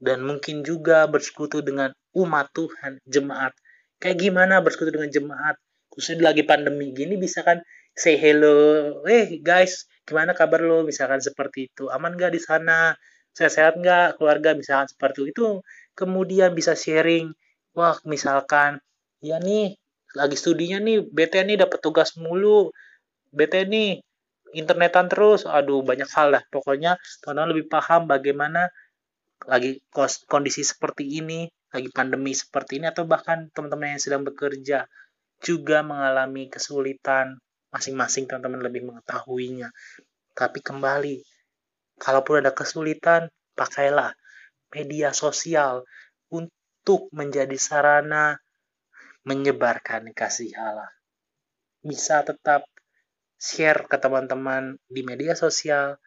[0.00, 3.52] dan mungkin juga bersekutu dengan umat Tuhan, jemaat.
[4.00, 5.56] Kayak gimana bersekutu dengan jemaat?
[5.92, 7.60] Khususnya lagi pandemi gini bisa kan
[7.94, 10.82] say hello, eh hey, guys, gimana kabar lo?
[10.86, 11.88] Misalkan seperti itu.
[11.92, 12.94] Aman gak di sana?
[13.36, 14.56] Sehat-sehat nggak keluarga?
[14.58, 15.62] Misalkan seperti itu.
[15.94, 17.30] Kemudian bisa sharing.
[17.76, 18.82] Wah, misalkan
[19.22, 19.76] ya nih
[20.16, 22.74] lagi studinya nih BT nih dapat tugas mulu
[23.30, 24.02] BT nih
[24.58, 28.66] internetan terus aduh banyak hal lah pokoknya teman-teman lebih paham bagaimana
[29.46, 29.78] lagi
[30.26, 34.90] kondisi seperti ini lagi pandemi seperti ini atau bahkan teman-teman yang sedang bekerja
[35.40, 37.38] juga mengalami kesulitan
[37.70, 39.70] masing-masing teman-teman lebih mengetahuinya
[40.34, 41.20] tapi kembali
[42.00, 44.16] kalaupun ada kesulitan pakailah
[44.72, 45.84] media sosial
[46.32, 48.40] untuk menjadi sarana
[49.28, 50.88] menyebarkan kasih Allah.
[51.84, 52.64] Bisa tetap
[53.36, 56.00] share ke teman-teman di media sosial.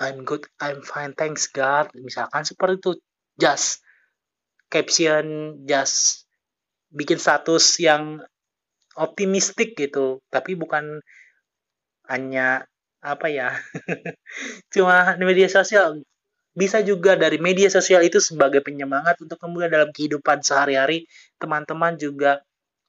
[0.00, 1.92] I'm good, I'm fine, thanks God.
[1.92, 2.92] Misalkan seperti itu,
[3.36, 3.84] just
[4.72, 6.24] caption, just
[6.88, 8.24] bikin status yang
[8.98, 11.02] optimistik gitu, tapi bukan
[12.10, 12.66] hanya
[13.00, 13.54] apa ya,
[14.74, 16.02] cuma di media sosial.
[16.50, 21.06] Bisa juga dari media sosial itu sebagai penyemangat untuk kemudian dalam kehidupan sehari-hari
[21.38, 22.42] teman-teman juga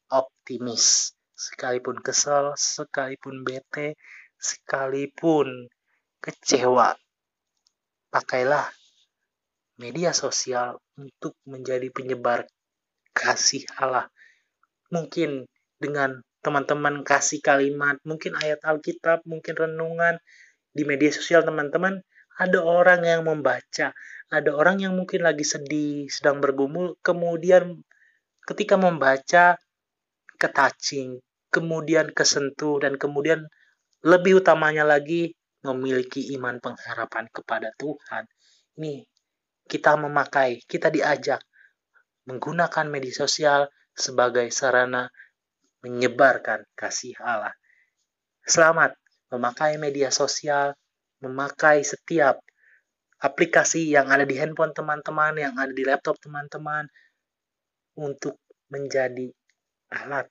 [0.10, 1.14] optimis.
[1.38, 3.98] Sekalipun kesel sekalipun bete
[4.42, 5.70] sekalipun
[6.22, 6.98] kecewa
[8.10, 8.70] pakailah
[9.82, 12.46] media sosial untuk menjadi penyebar
[13.14, 14.06] kasih Allah.
[14.94, 15.48] Mungkin
[15.82, 20.22] dengan teman-teman kasih kalimat mungkin ayat Alkitab mungkin renungan
[20.72, 22.02] di media sosial teman-teman
[22.42, 23.94] ada orang yang membaca,
[24.32, 27.84] ada orang yang mungkin lagi sedih, sedang bergumul, kemudian
[28.50, 29.62] ketika membaca
[30.42, 31.22] ketaching,
[31.54, 33.46] kemudian kesentuh, dan kemudian
[34.02, 38.26] lebih utamanya lagi memiliki iman pengharapan kepada Tuhan.
[38.82, 39.06] Ini
[39.70, 41.46] kita memakai, kita diajak
[42.26, 45.06] menggunakan media sosial sebagai sarana
[45.82, 47.54] menyebarkan kasih Allah.
[48.46, 48.98] Selamat
[49.30, 50.74] memakai media sosial
[51.22, 52.42] memakai setiap
[53.22, 56.90] aplikasi yang ada di handphone teman-teman, yang ada di laptop teman-teman
[58.02, 58.42] untuk
[58.74, 59.30] menjadi
[59.94, 60.26] alat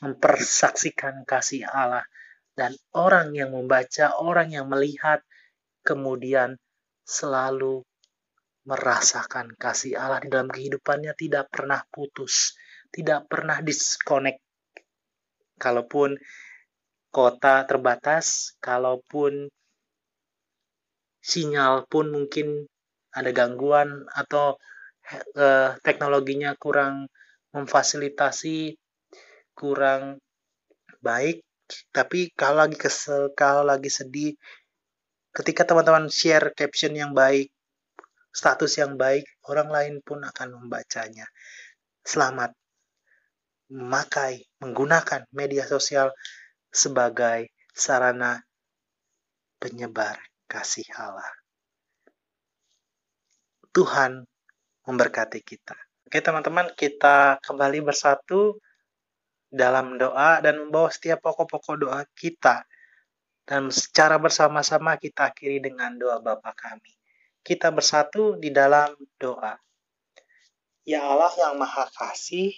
[0.00, 2.04] mempersaksikan kasih Allah
[2.56, 5.20] dan orang yang membaca, orang yang melihat
[5.84, 6.56] kemudian
[7.04, 7.84] selalu
[8.66, 12.56] merasakan kasih Allah di dalam kehidupannya tidak pernah putus,
[12.96, 14.40] tidak pernah disconnect.
[15.60, 16.16] Kalaupun
[17.12, 19.52] kota terbatas, kalaupun
[21.20, 22.64] sinyal pun mungkin
[23.12, 24.56] ada gangguan atau
[25.36, 27.08] uh, teknologinya kurang
[27.50, 28.76] memfasilitasi
[29.56, 30.20] kurang
[31.00, 31.40] baik
[31.90, 34.36] tapi kalau lagi kesel kalau lagi sedih
[35.32, 37.48] ketika teman-teman share caption yang baik
[38.30, 41.24] status yang baik orang lain pun akan membacanya
[42.04, 42.52] selamat
[43.70, 46.14] memakai menggunakan media sosial
[46.70, 48.42] sebagai sarana
[49.58, 51.32] penyebar kasih Allah.
[53.74, 54.24] Tuhan
[54.86, 55.76] memberkati kita.
[56.06, 58.56] Oke teman-teman, kita kembali bersatu
[59.50, 62.62] dalam doa dan membawa setiap pokok-pokok doa kita.
[63.46, 66.94] Dan secara bersama-sama kita akhiri dengan doa Bapa kami.
[67.46, 69.54] Kita bersatu di dalam doa.
[70.86, 72.54] Ya Allah yang Maha Kasih,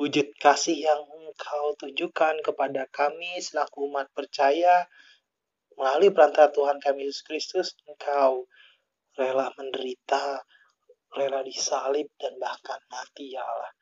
[0.00, 4.86] wujud kasih yang Engkau tujukan kepada kami selaku umat percaya,
[5.74, 8.46] Melalui perantara Tuhan kami Yesus Kristus, Engkau
[9.18, 10.46] rela menderita,
[11.18, 13.72] rela disalib, dan bahkan mati ya Allah.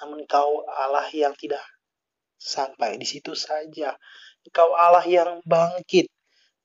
[0.00, 1.60] Namun Engkau Allah yang tidak
[2.40, 3.92] sampai di situ saja.
[4.48, 6.08] Engkau Allah yang bangkit,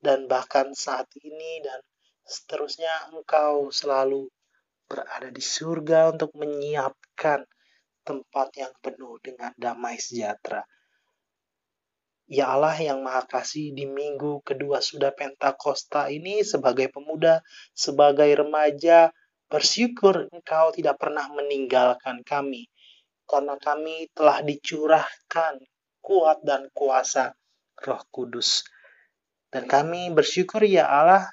[0.00, 1.84] dan bahkan saat ini dan
[2.24, 4.32] seterusnya Engkau selalu
[4.88, 7.44] berada di surga untuk menyiapkan
[8.08, 10.64] tempat yang penuh dengan damai sejahtera.
[12.28, 17.44] Ya Allah yang Maha Kasih di minggu kedua sudah Pentakosta ini sebagai pemuda,
[17.76, 19.12] sebagai remaja,
[19.48, 22.68] bersyukur Engkau tidak pernah meninggalkan kami.
[23.28, 25.60] karena kami telah dicurahkan
[26.00, 27.36] kuat dan kuasa
[27.84, 28.64] Roh Kudus.
[29.52, 31.28] Dan kami bersyukur ya Allah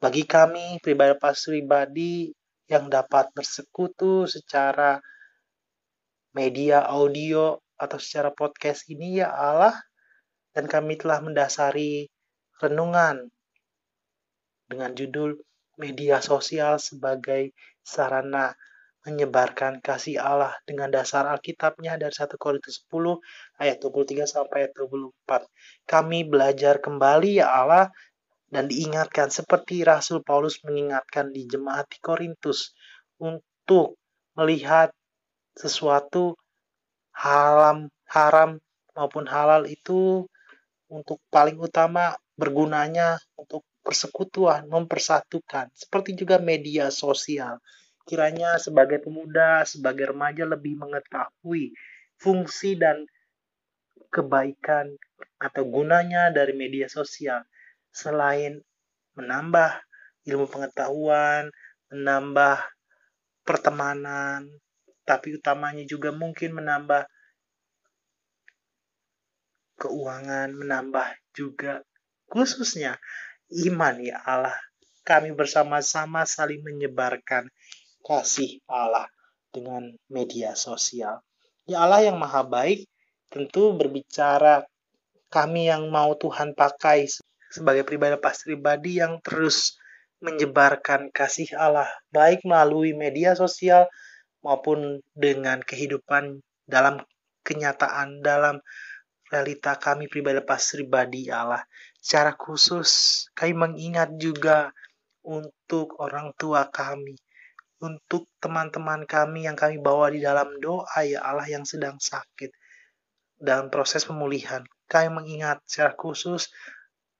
[0.00, 2.32] bagi kami pribadi pas pribadi
[2.68, 4.96] yang dapat bersekutu secara
[6.34, 9.74] media audio atau secara podcast ini ya Allah
[10.54, 12.10] dan kami telah mendasari
[12.62, 13.30] renungan
[14.70, 15.38] dengan judul
[15.78, 18.54] media sosial sebagai sarana
[19.04, 23.20] menyebarkan kasih Allah dengan dasar Alkitabnya dari 1 Korintus 10
[23.60, 25.44] ayat 23 sampai ayat 24.
[25.84, 27.92] Kami belajar kembali ya Allah
[28.48, 32.72] dan diingatkan seperti Rasul Paulus mengingatkan di jemaat di Korintus
[33.20, 34.00] untuk
[34.40, 34.88] melihat
[35.54, 36.34] sesuatu
[37.14, 38.58] haram haram
[38.94, 40.26] maupun halal itu
[40.90, 47.60] untuk paling utama bergunanya untuk persekutuan, mempersatukan, seperti juga media sosial.
[48.04, 51.72] Kiranya sebagai pemuda, sebagai remaja lebih mengetahui
[52.16, 53.04] fungsi dan
[54.08, 54.94] kebaikan
[55.40, 57.44] atau gunanya dari media sosial
[57.92, 58.62] selain
[59.14, 59.82] menambah
[60.26, 61.52] ilmu pengetahuan,
[61.92, 62.58] menambah
[63.44, 64.48] pertemanan,
[65.04, 67.04] tapi utamanya juga mungkin menambah
[69.78, 71.84] keuangan, menambah juga
[72.28, 72.96] khususnya
[73.68, 74.56] iman ya Allah.
[75.04, 77.52] Kami bersama-sama saling menyebarkan
[78.00, 79.04] kasih Allah
[79.52, 81.20] dengan media sosial.
[81.68, 82.88] Ya Allah yang maha baik
[83.28, 84.64] tentu berbicara
[85.28, 87.04] kami yang mau Tuhan pakai
[87.52, 89.76] sebagai pribadi lepas pribadi yang terus
[90.22, 93.90] menyebarkan kasih Allah baik melalui media sosial
[94.44, 97.00] maupun dengan kehidupan dalam
[97.40, 98.60] kenyataan dalam
[99.32, 101.64] realita kami pribadi lepas pribadi Allah.
[101.98, 104.70] Secara khusus kami mengingat juga
[105.24, 107.16] untuk orang tua kami
[107.84, 112.48] untuk teman-teman kami yang kami bawa di dalam doa ya Allah yang sedang sakit
[113.36, 114.64] dalam proses pemulihan.
[114.88, 116.48] Kami mengingat secara khusus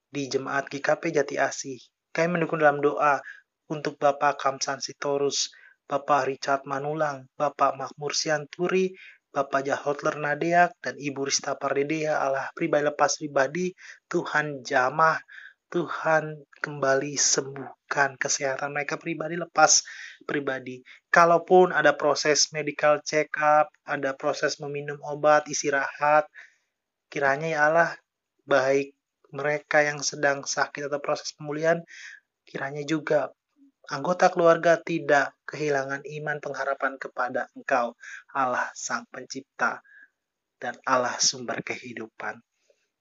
[0.09, 1.81] di jemaat GKP Jati Asih.
[2.17, 3.21] Kami mendukung dalam doa
[3.69, 5.53] untuk Bapak Kamsan Sitorus,
[5.85, 8.97] Bapak Richard Manulang, Bapak Makmur Sianturi,
[9.35, 13.75] Bapak Jahotler Nadeak, dan Ibu Rista Pardedea Allah pribadi lepas pribadi,
[14.09, 15.19] Tuhan jamah,
[15.75, 19.83] Tuhan kembali sembuhkan kesehatan mereka pribadi lepas
[20.23, 20.79] pribadi.
[21.11, 26.31] Kalaupun ada proses medical check up, ada proses meminum obat, istirahat,
[27.11, 27.91] kiranya ya Allah
[28.47, 28.95] baik
[29.35, 31.83] mereka yang sedang sakit atau proses pemulihan,
[32.47, 33.35] kiranya juga
[33.91, 37.97] anggota keluarga tidak kehilangan iman pengharapan kepada Engkau,
[38.33, 39.85] Allah Sang Pencipta
[40.57, 42.41] dan Allah sumber kehidupan.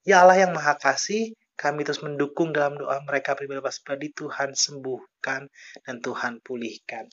[0.03, 5.47] Ya Allah yang Maha Kasih, kami terus mendukung dalam doa mereka pribadi Tuhan sembuhkan
[5.87, 7.07] dan Tuhan pulihkan.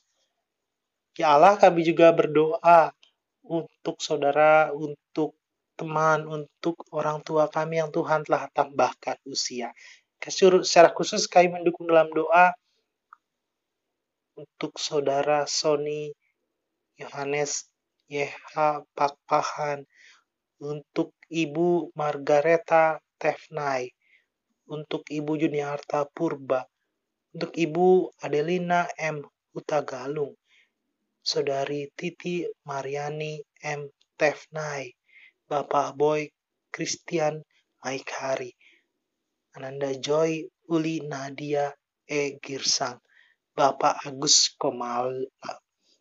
[1.15, 2.91] Ya Allah, kami juga berdoa
[3.47, 5.39] untuk saudara, untuk
[5.79, 9.71] teman, untuk orang tua kami yang Tuhan telah tambahkan usia.
[10.21, 12.53] Secara khusus kami mendukung dalam doa
[14.41, 16.09] untuk saudara Sony
[16.97, 17.69] Yohanes
[18.09, 18.57] YH
[18.97, 19.85] Pakpahan,
[20.61, 23.93] untuk Ibu Margareta Tefnai,
[24.69, 26.65] untuk Ibu Juniarta Purba,
[27.37, 29.21] untuk Ibu Adelina M.
[29.53, 30.33] Utagalung,
[31.21, 33.93] Saudari Titi Mariani M.
[34.17, 34.89] Tefnai,
[35.45, 36.33] Bapak Boy
[36.73, 37.45] Christian
[37.85, 38.53] Maikari,
[39.57, 41.73] Ananda Joy Uli Nadia
[42.09, 42.39] E.
[42.41, 43.01] Girsang,
[43.55, 45.27] Bapak Agus Komal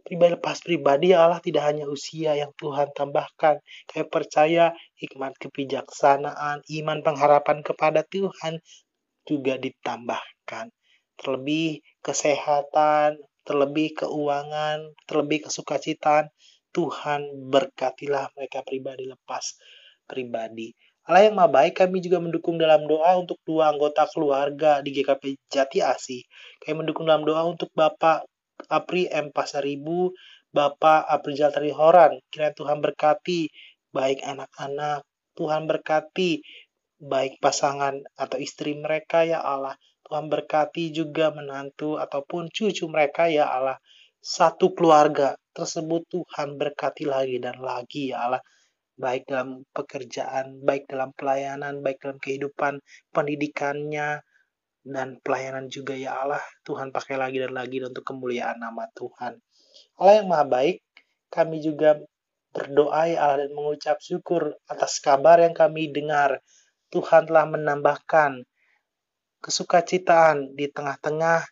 [0.09, 3.61] pribadi lepas pribadi Allah tidak hanya usia yang Tuhan tambahkan.
[3.85, 8.57] Kami percaya hikmat kebijaksanaan, iman pengharapan kepada Tuhan
[9.29, 10.73] juga ditambahkan.
[11.13, 16.33] Terlebih kesehatan, terlebih keuangan, terlebih kesukacitaan,
[16.73, 19.61] Tuhan berkatilah mereka pribadi lepas
[20.09, 20.73] pribadi.
[21.09, 25.41] Allah yang maha baik, kami juga mendukung dalam doa untuk dua anggota keluarga di GKP
[25.49, 26.21] Jati Asih.
[26.61, 28.29] Kami mendukung dalam doa untuk Bapak
[28.69, 29.33] Apri M.
[29.33, 30.13] Pasaribu,
[30.53, 32.21] Bapak Apri Jaltari Horan.
[32.29, 33.49] Kiranya Tuhan berkati
[33.89, 35.01] baik anak-anak,
[35.33, 36.45] Tuhan berkati
[37.01, 39.73] baik pasangan atau istri mereka ya Allah.
[40.05, 43.81] Tuhan berkati juga menantu ataupun cucu mereka ya Allah.
[44.21, 48.45] Satu keluarga tersebut Tuhan berkati lagi dan lagi ya Allah.
[48.99, 52.83] Baik dalam pekerjaan, baik dalam pelayanan, baik dalam kehidupan
[53.15, 54.19] pendidikannya,
[54.83, 56.43] dan pelayanan juga ya Allah.
[56.63, 59.39] Tuhan pakai lagi dan lagi untuk kemuliaan nama Tuhan.
[59.99, 60.83] Allah yang maha baik,
[61.29, 61.99] kami juga
[62.49, 66.41] berdoa ya Allah dan mengucap syukur atas kabar yang kami dengar.
[66.89, 68.41] Tuhan telah menambahkan
[69.39, 71.45] kesukacitaan di tengah-tengah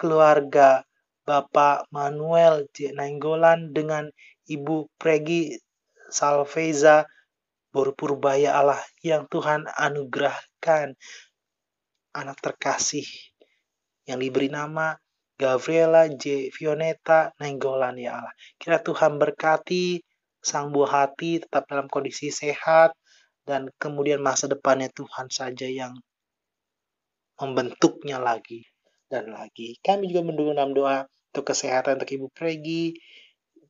[0.00, 0.82] keluarga
[1.24, 2.96] Bapak Manuel J.
[2.96, 4.08] Nainggolan dengan
[4.48, 5.52] Ibu Pregi
[6.10, 7.08] Salveza
[7.74, 10.94] berpurbaya Allah yang Tuhan anugerahkan
[12.14, 13.06] anak terkasih
[14.06, 14.94] yang diberi nama
[15.34, 16.54] Gabriela J.
[16.54, 18.34] Fioneta Nainggolan ya Allah.
[18.54, 19.98] Kira Tuhan berkati
[20.38, 22.94] sang buah hati tetap dalam kondisi sehat
[23.42, 25.96] dan kemudian masa depannya Tuhan saja yang
[27.40, 28.62] membentuknya lagi
[29.10, 29.74] dan lagi.
[29.82, 31.02] Kami juga mendukung dalam doa
[31.34, 32.94] untuk kesehatan untuk Ibu Pregi,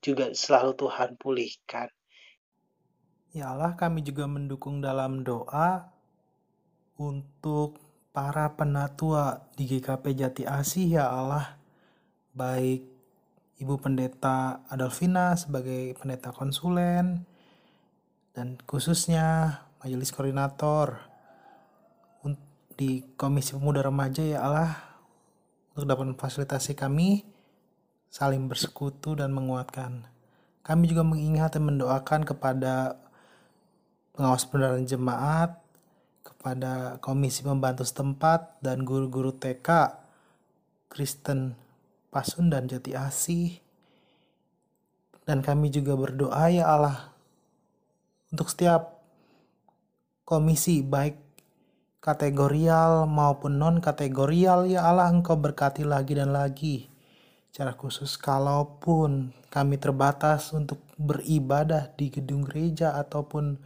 [0.04, 1.88] juga selalu Tuhan pulihkan.
[3.34, 5.90] Ya Allah, kami juga mendukung dalam doa
[6.94, 7.82] untuk
[8.14, 11.58] para penatua di GKP Jati Asih ya Allah,
[12.30, 12.86] baik
[13.58, 17.26] Ibu Pendeta Adolfina sebagai pendeta konsulen,
[18.38, 21.02] dan khususnya Majelis Koordinator
[22.78, 24.78] di Komisi Pemuda Remaja ya Allah,
[25.74, 27.26] untuk dapat memfasilitasi kami
[28.14, 30.06] saling bersekutu dan menguatkan.
[30.62, 33.03] Kami juga mengingat dan mendoakan kepada
[34.14, 35.64] pengawas pendarahan jemaat,
[36.44, 39.96] kepada komisi pembantu setempat dan guru-guru TK
[40.92, 41.56] Kristen
[42.12, 43.64] Pasundan Jati Asih.
[45.24, 47.16] Dan kami juga berdoa ya Allah
[48.28, 49.00] untuk setiap
[50.28, 51.16] komisi baik
[52.04, 56.92] kategorial maupun non kategorial ya Allah engkau berkati lagi dan lagi
[57.48, 63.56] secara khusus kalaupun kami terbatas untuk beribadah di gedung gereja ataupun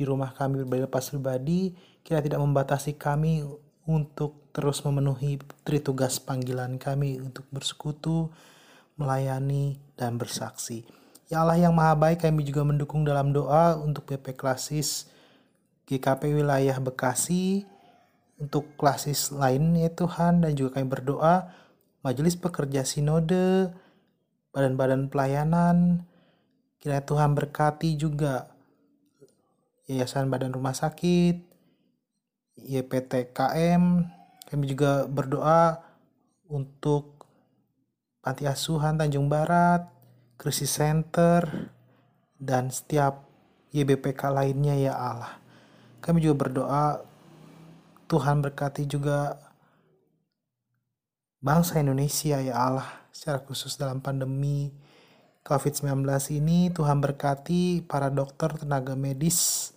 [0.00, 3.44] di rumah kami lepas pribadi, kira tidak membatasi kami
[3.84, 5.36] untuk terus memenuhi
[5.84, 8.32] tugas panggilan kami untuk bersekutu,
[8.96, 10.88] melayani, dan bersaksi.
[11.28, 15.12] Ya Allah yang maha baik kami juga mendukung dalam doa untuk BP Klasis
[15.90, 17.66] GKP wilayah Bekasi,
[18.38, 21.50] untuk klasis lain ya Tuhan, dan juga kami berdoa
[22.00, 23.74] majelis pekerja sinode,
[24.54, 26.06] badan-badan pelayanan,
[26.78, 28.48] kiranya Tuhan berkati juga
[29.90, 31.42] Yayasan Badan Rumah Sakit,
[32.54, 33.82] YPTKM,
[34.46, 35.82] kami juga berdoa
[36.46, 37.26] untuk
[38.22, 39.90] Panti Asuhan Tanjung Barat,
[40.38, 41.42] Krisis Center,
[42.38, 43.26] dan setiap
[43.74, 45.42] YBPK lainnya ya Allah.
[45.98, 47.02] Kami juga berdoa
[48.06, 49.42] Tuhan berkati juga
[51.42, 54.70] bangsa Indonesia ya Allah secara khusus dalam pandemi
[55.42, 56.04] COVID-19
[56.36, 59.72] ini Tuhan berkati para dokter, tenaga medis,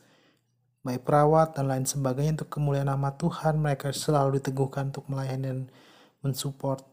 [0.84, 5.60] baik perawat dan lain sebagainya untuk kemuliaan nama Tuhan mereka selalu diteguhkan untuk melayani dan
[6.20, 6.84] mensupport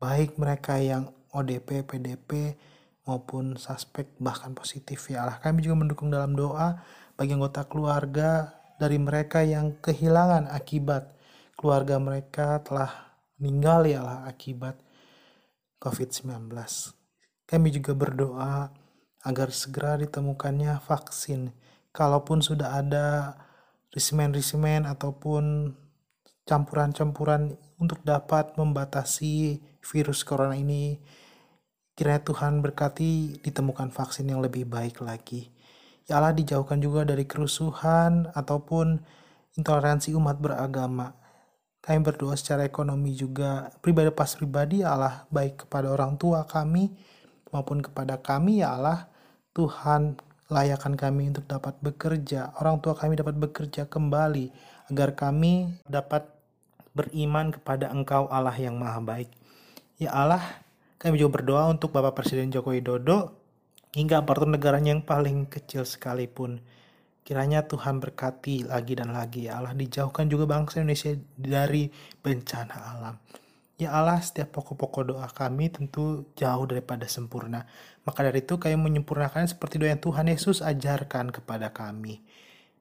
[0.00, 2.56] baik mereka yang ODP, PDP
[3.04, 6.80] maupun suspek bahkan positif ya Allah kami juga mendukung dalam doa
[7.14, 11.16] bagi anggota keluarga dari mereka yang kehilangan akibat
[11.56, 14.76] keluarga mereka telah meninggal ya Allah akibat
[15.80, 16.52] COVID-19.
[17.46, 18.72] Kami juga berdoa
[19.24, 21.52] agar segera ditemukannya vaksin.
[21.96, 23.32] Kalaupun sudah ada
[23.88, 25.72] resimen-resimen ataupun
[26.44, 31.00] campuran-campuran untuk dapat membatasi virus corona ini,
[31.96, 35.48] kiranya Tuhan berkati ditemukan vaksin yang lebih baik lagi.
[36.04, 39.00] Ya Allah dijauhkan juga dari kerusuhan ataupun
[39.56, 41.16] intoleransi umat beragama
[41.86, 46.90] kami berdoa secara ekonomi juga pribadi pas pribadi ya Allah baik kepada orang tua kami
[47.54, 49.06] maupun kepada kami ya Allah
[49.54, 54.50] Tuhan layakan kami untuk dapat bekerja orang tua kami dapat bekerja kembali
[54.92, 56.28] agar kami dapat
[56.94, 59.30] beriman kepada Engkau Allah yang maha baik
[59.98, 60.42] ya Allah
[60.96, 63.36] kami juga berdoa untuk Bapak Presiden Joko Widodo
[63.92, 66.62] hingga aparatur negaranya yang paling kecil sekalipun
[67.26, 71.90] Kiranya Tuhan berkati lagi dan lagi ya Allah dijauhkan juga bangsa Indonesia dari
[72.22, 73.18] bencana alam.
[73.82, 77.66] Ya Allah, setiap pokok-pokok doa kami tentu jauh daripada sempurna.
[78.06, 82.22] Maka dari itu kami menyempurnakan seperti doa yang Tuhan Yesus ajarkan kepada kami.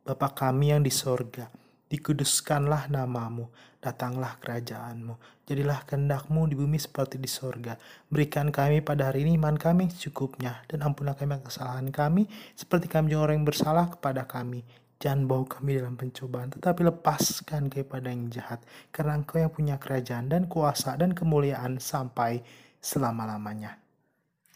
[0.06, 1.50] Bapa kami yang di sorga,
[1.90, 3.50] dikuduskanlah namamu,
[3.82, 5.18] datanglah kerajaanmu,
[5.50, 7.74] jadilah kehendakmu di bumi seperti di sorga.
[8.06, 13.14] Berikan kami pada hari ini iman kami secukupnya, dan ampunlah kami kesalahan kami, seperti kami
[13.14, 14.62] juga orang yang bersalah kepada kami.
[15.02, 18.62] Jangan bawa kami dalam pencobaan, tetapi lepaskan kepada yang jahat,
[18.94, 22.46] karena engkau yang punya kerajaan dan kuasa dan kemuliaan sampai
[22.78, 23.85] selama-lamanya.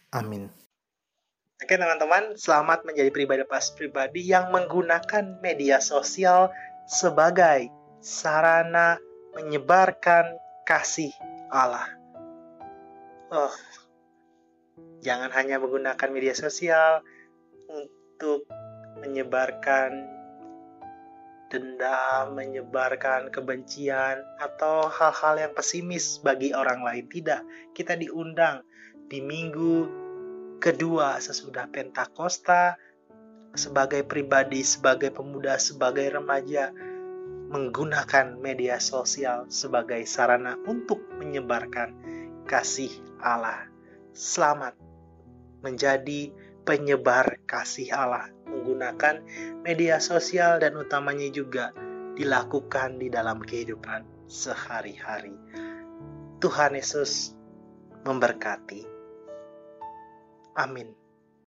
[0.09, 0.49] Amin.
[1.59, 6.49] Oke teman-teman, selamat menjadi pribadi lepas pribadi yang menggunakan media sosial
[6.89, 7.69] sebagai
[8.01, 8.97] sarana
[9.37, 10.33] menyebarkan
[10.65, 11.13] kasih
[11.53, 11.85] Allah.
[13.29, 13.53] Oh,
[15.05, 17.05] jangan hanya menggunakan media sosial
[17.69, 18.49] untuk
[19.03, 20.09] menyebarkan
[21.53, 27.05] dendam, menyebarkan kebencian, atau hal-hal yang pesimis bagi orang lain.
[27.05, 28.65] Tidak, kita diundang
[29.09, 29.98] di minggu
[30.59, 32.75] kedua sesudah Pentakosta
[33.55, 36.69] sebagai pribadi, sebagai pemuda, sebagai remaja
[37.49, 41.97] menggunakan media sosial sebagai sarana untuk menyebarkan
[42.45, 43.65] kasih Allah.
[44.13, 44.77] Selamat
[45.65, 46.29] menjadi
[46.67, 49.25] penyebar kasih Allah menggunakan
[49.65, 51.73] media sosial dan utamanya juga
[52.13, 55.33] dilakukan di dalam kehidupan sehari-hari.
[56.37, 57.33] Tuhan Yesus
[58.05, 58.98] memberkati.
[60.55, 60.98] Amin.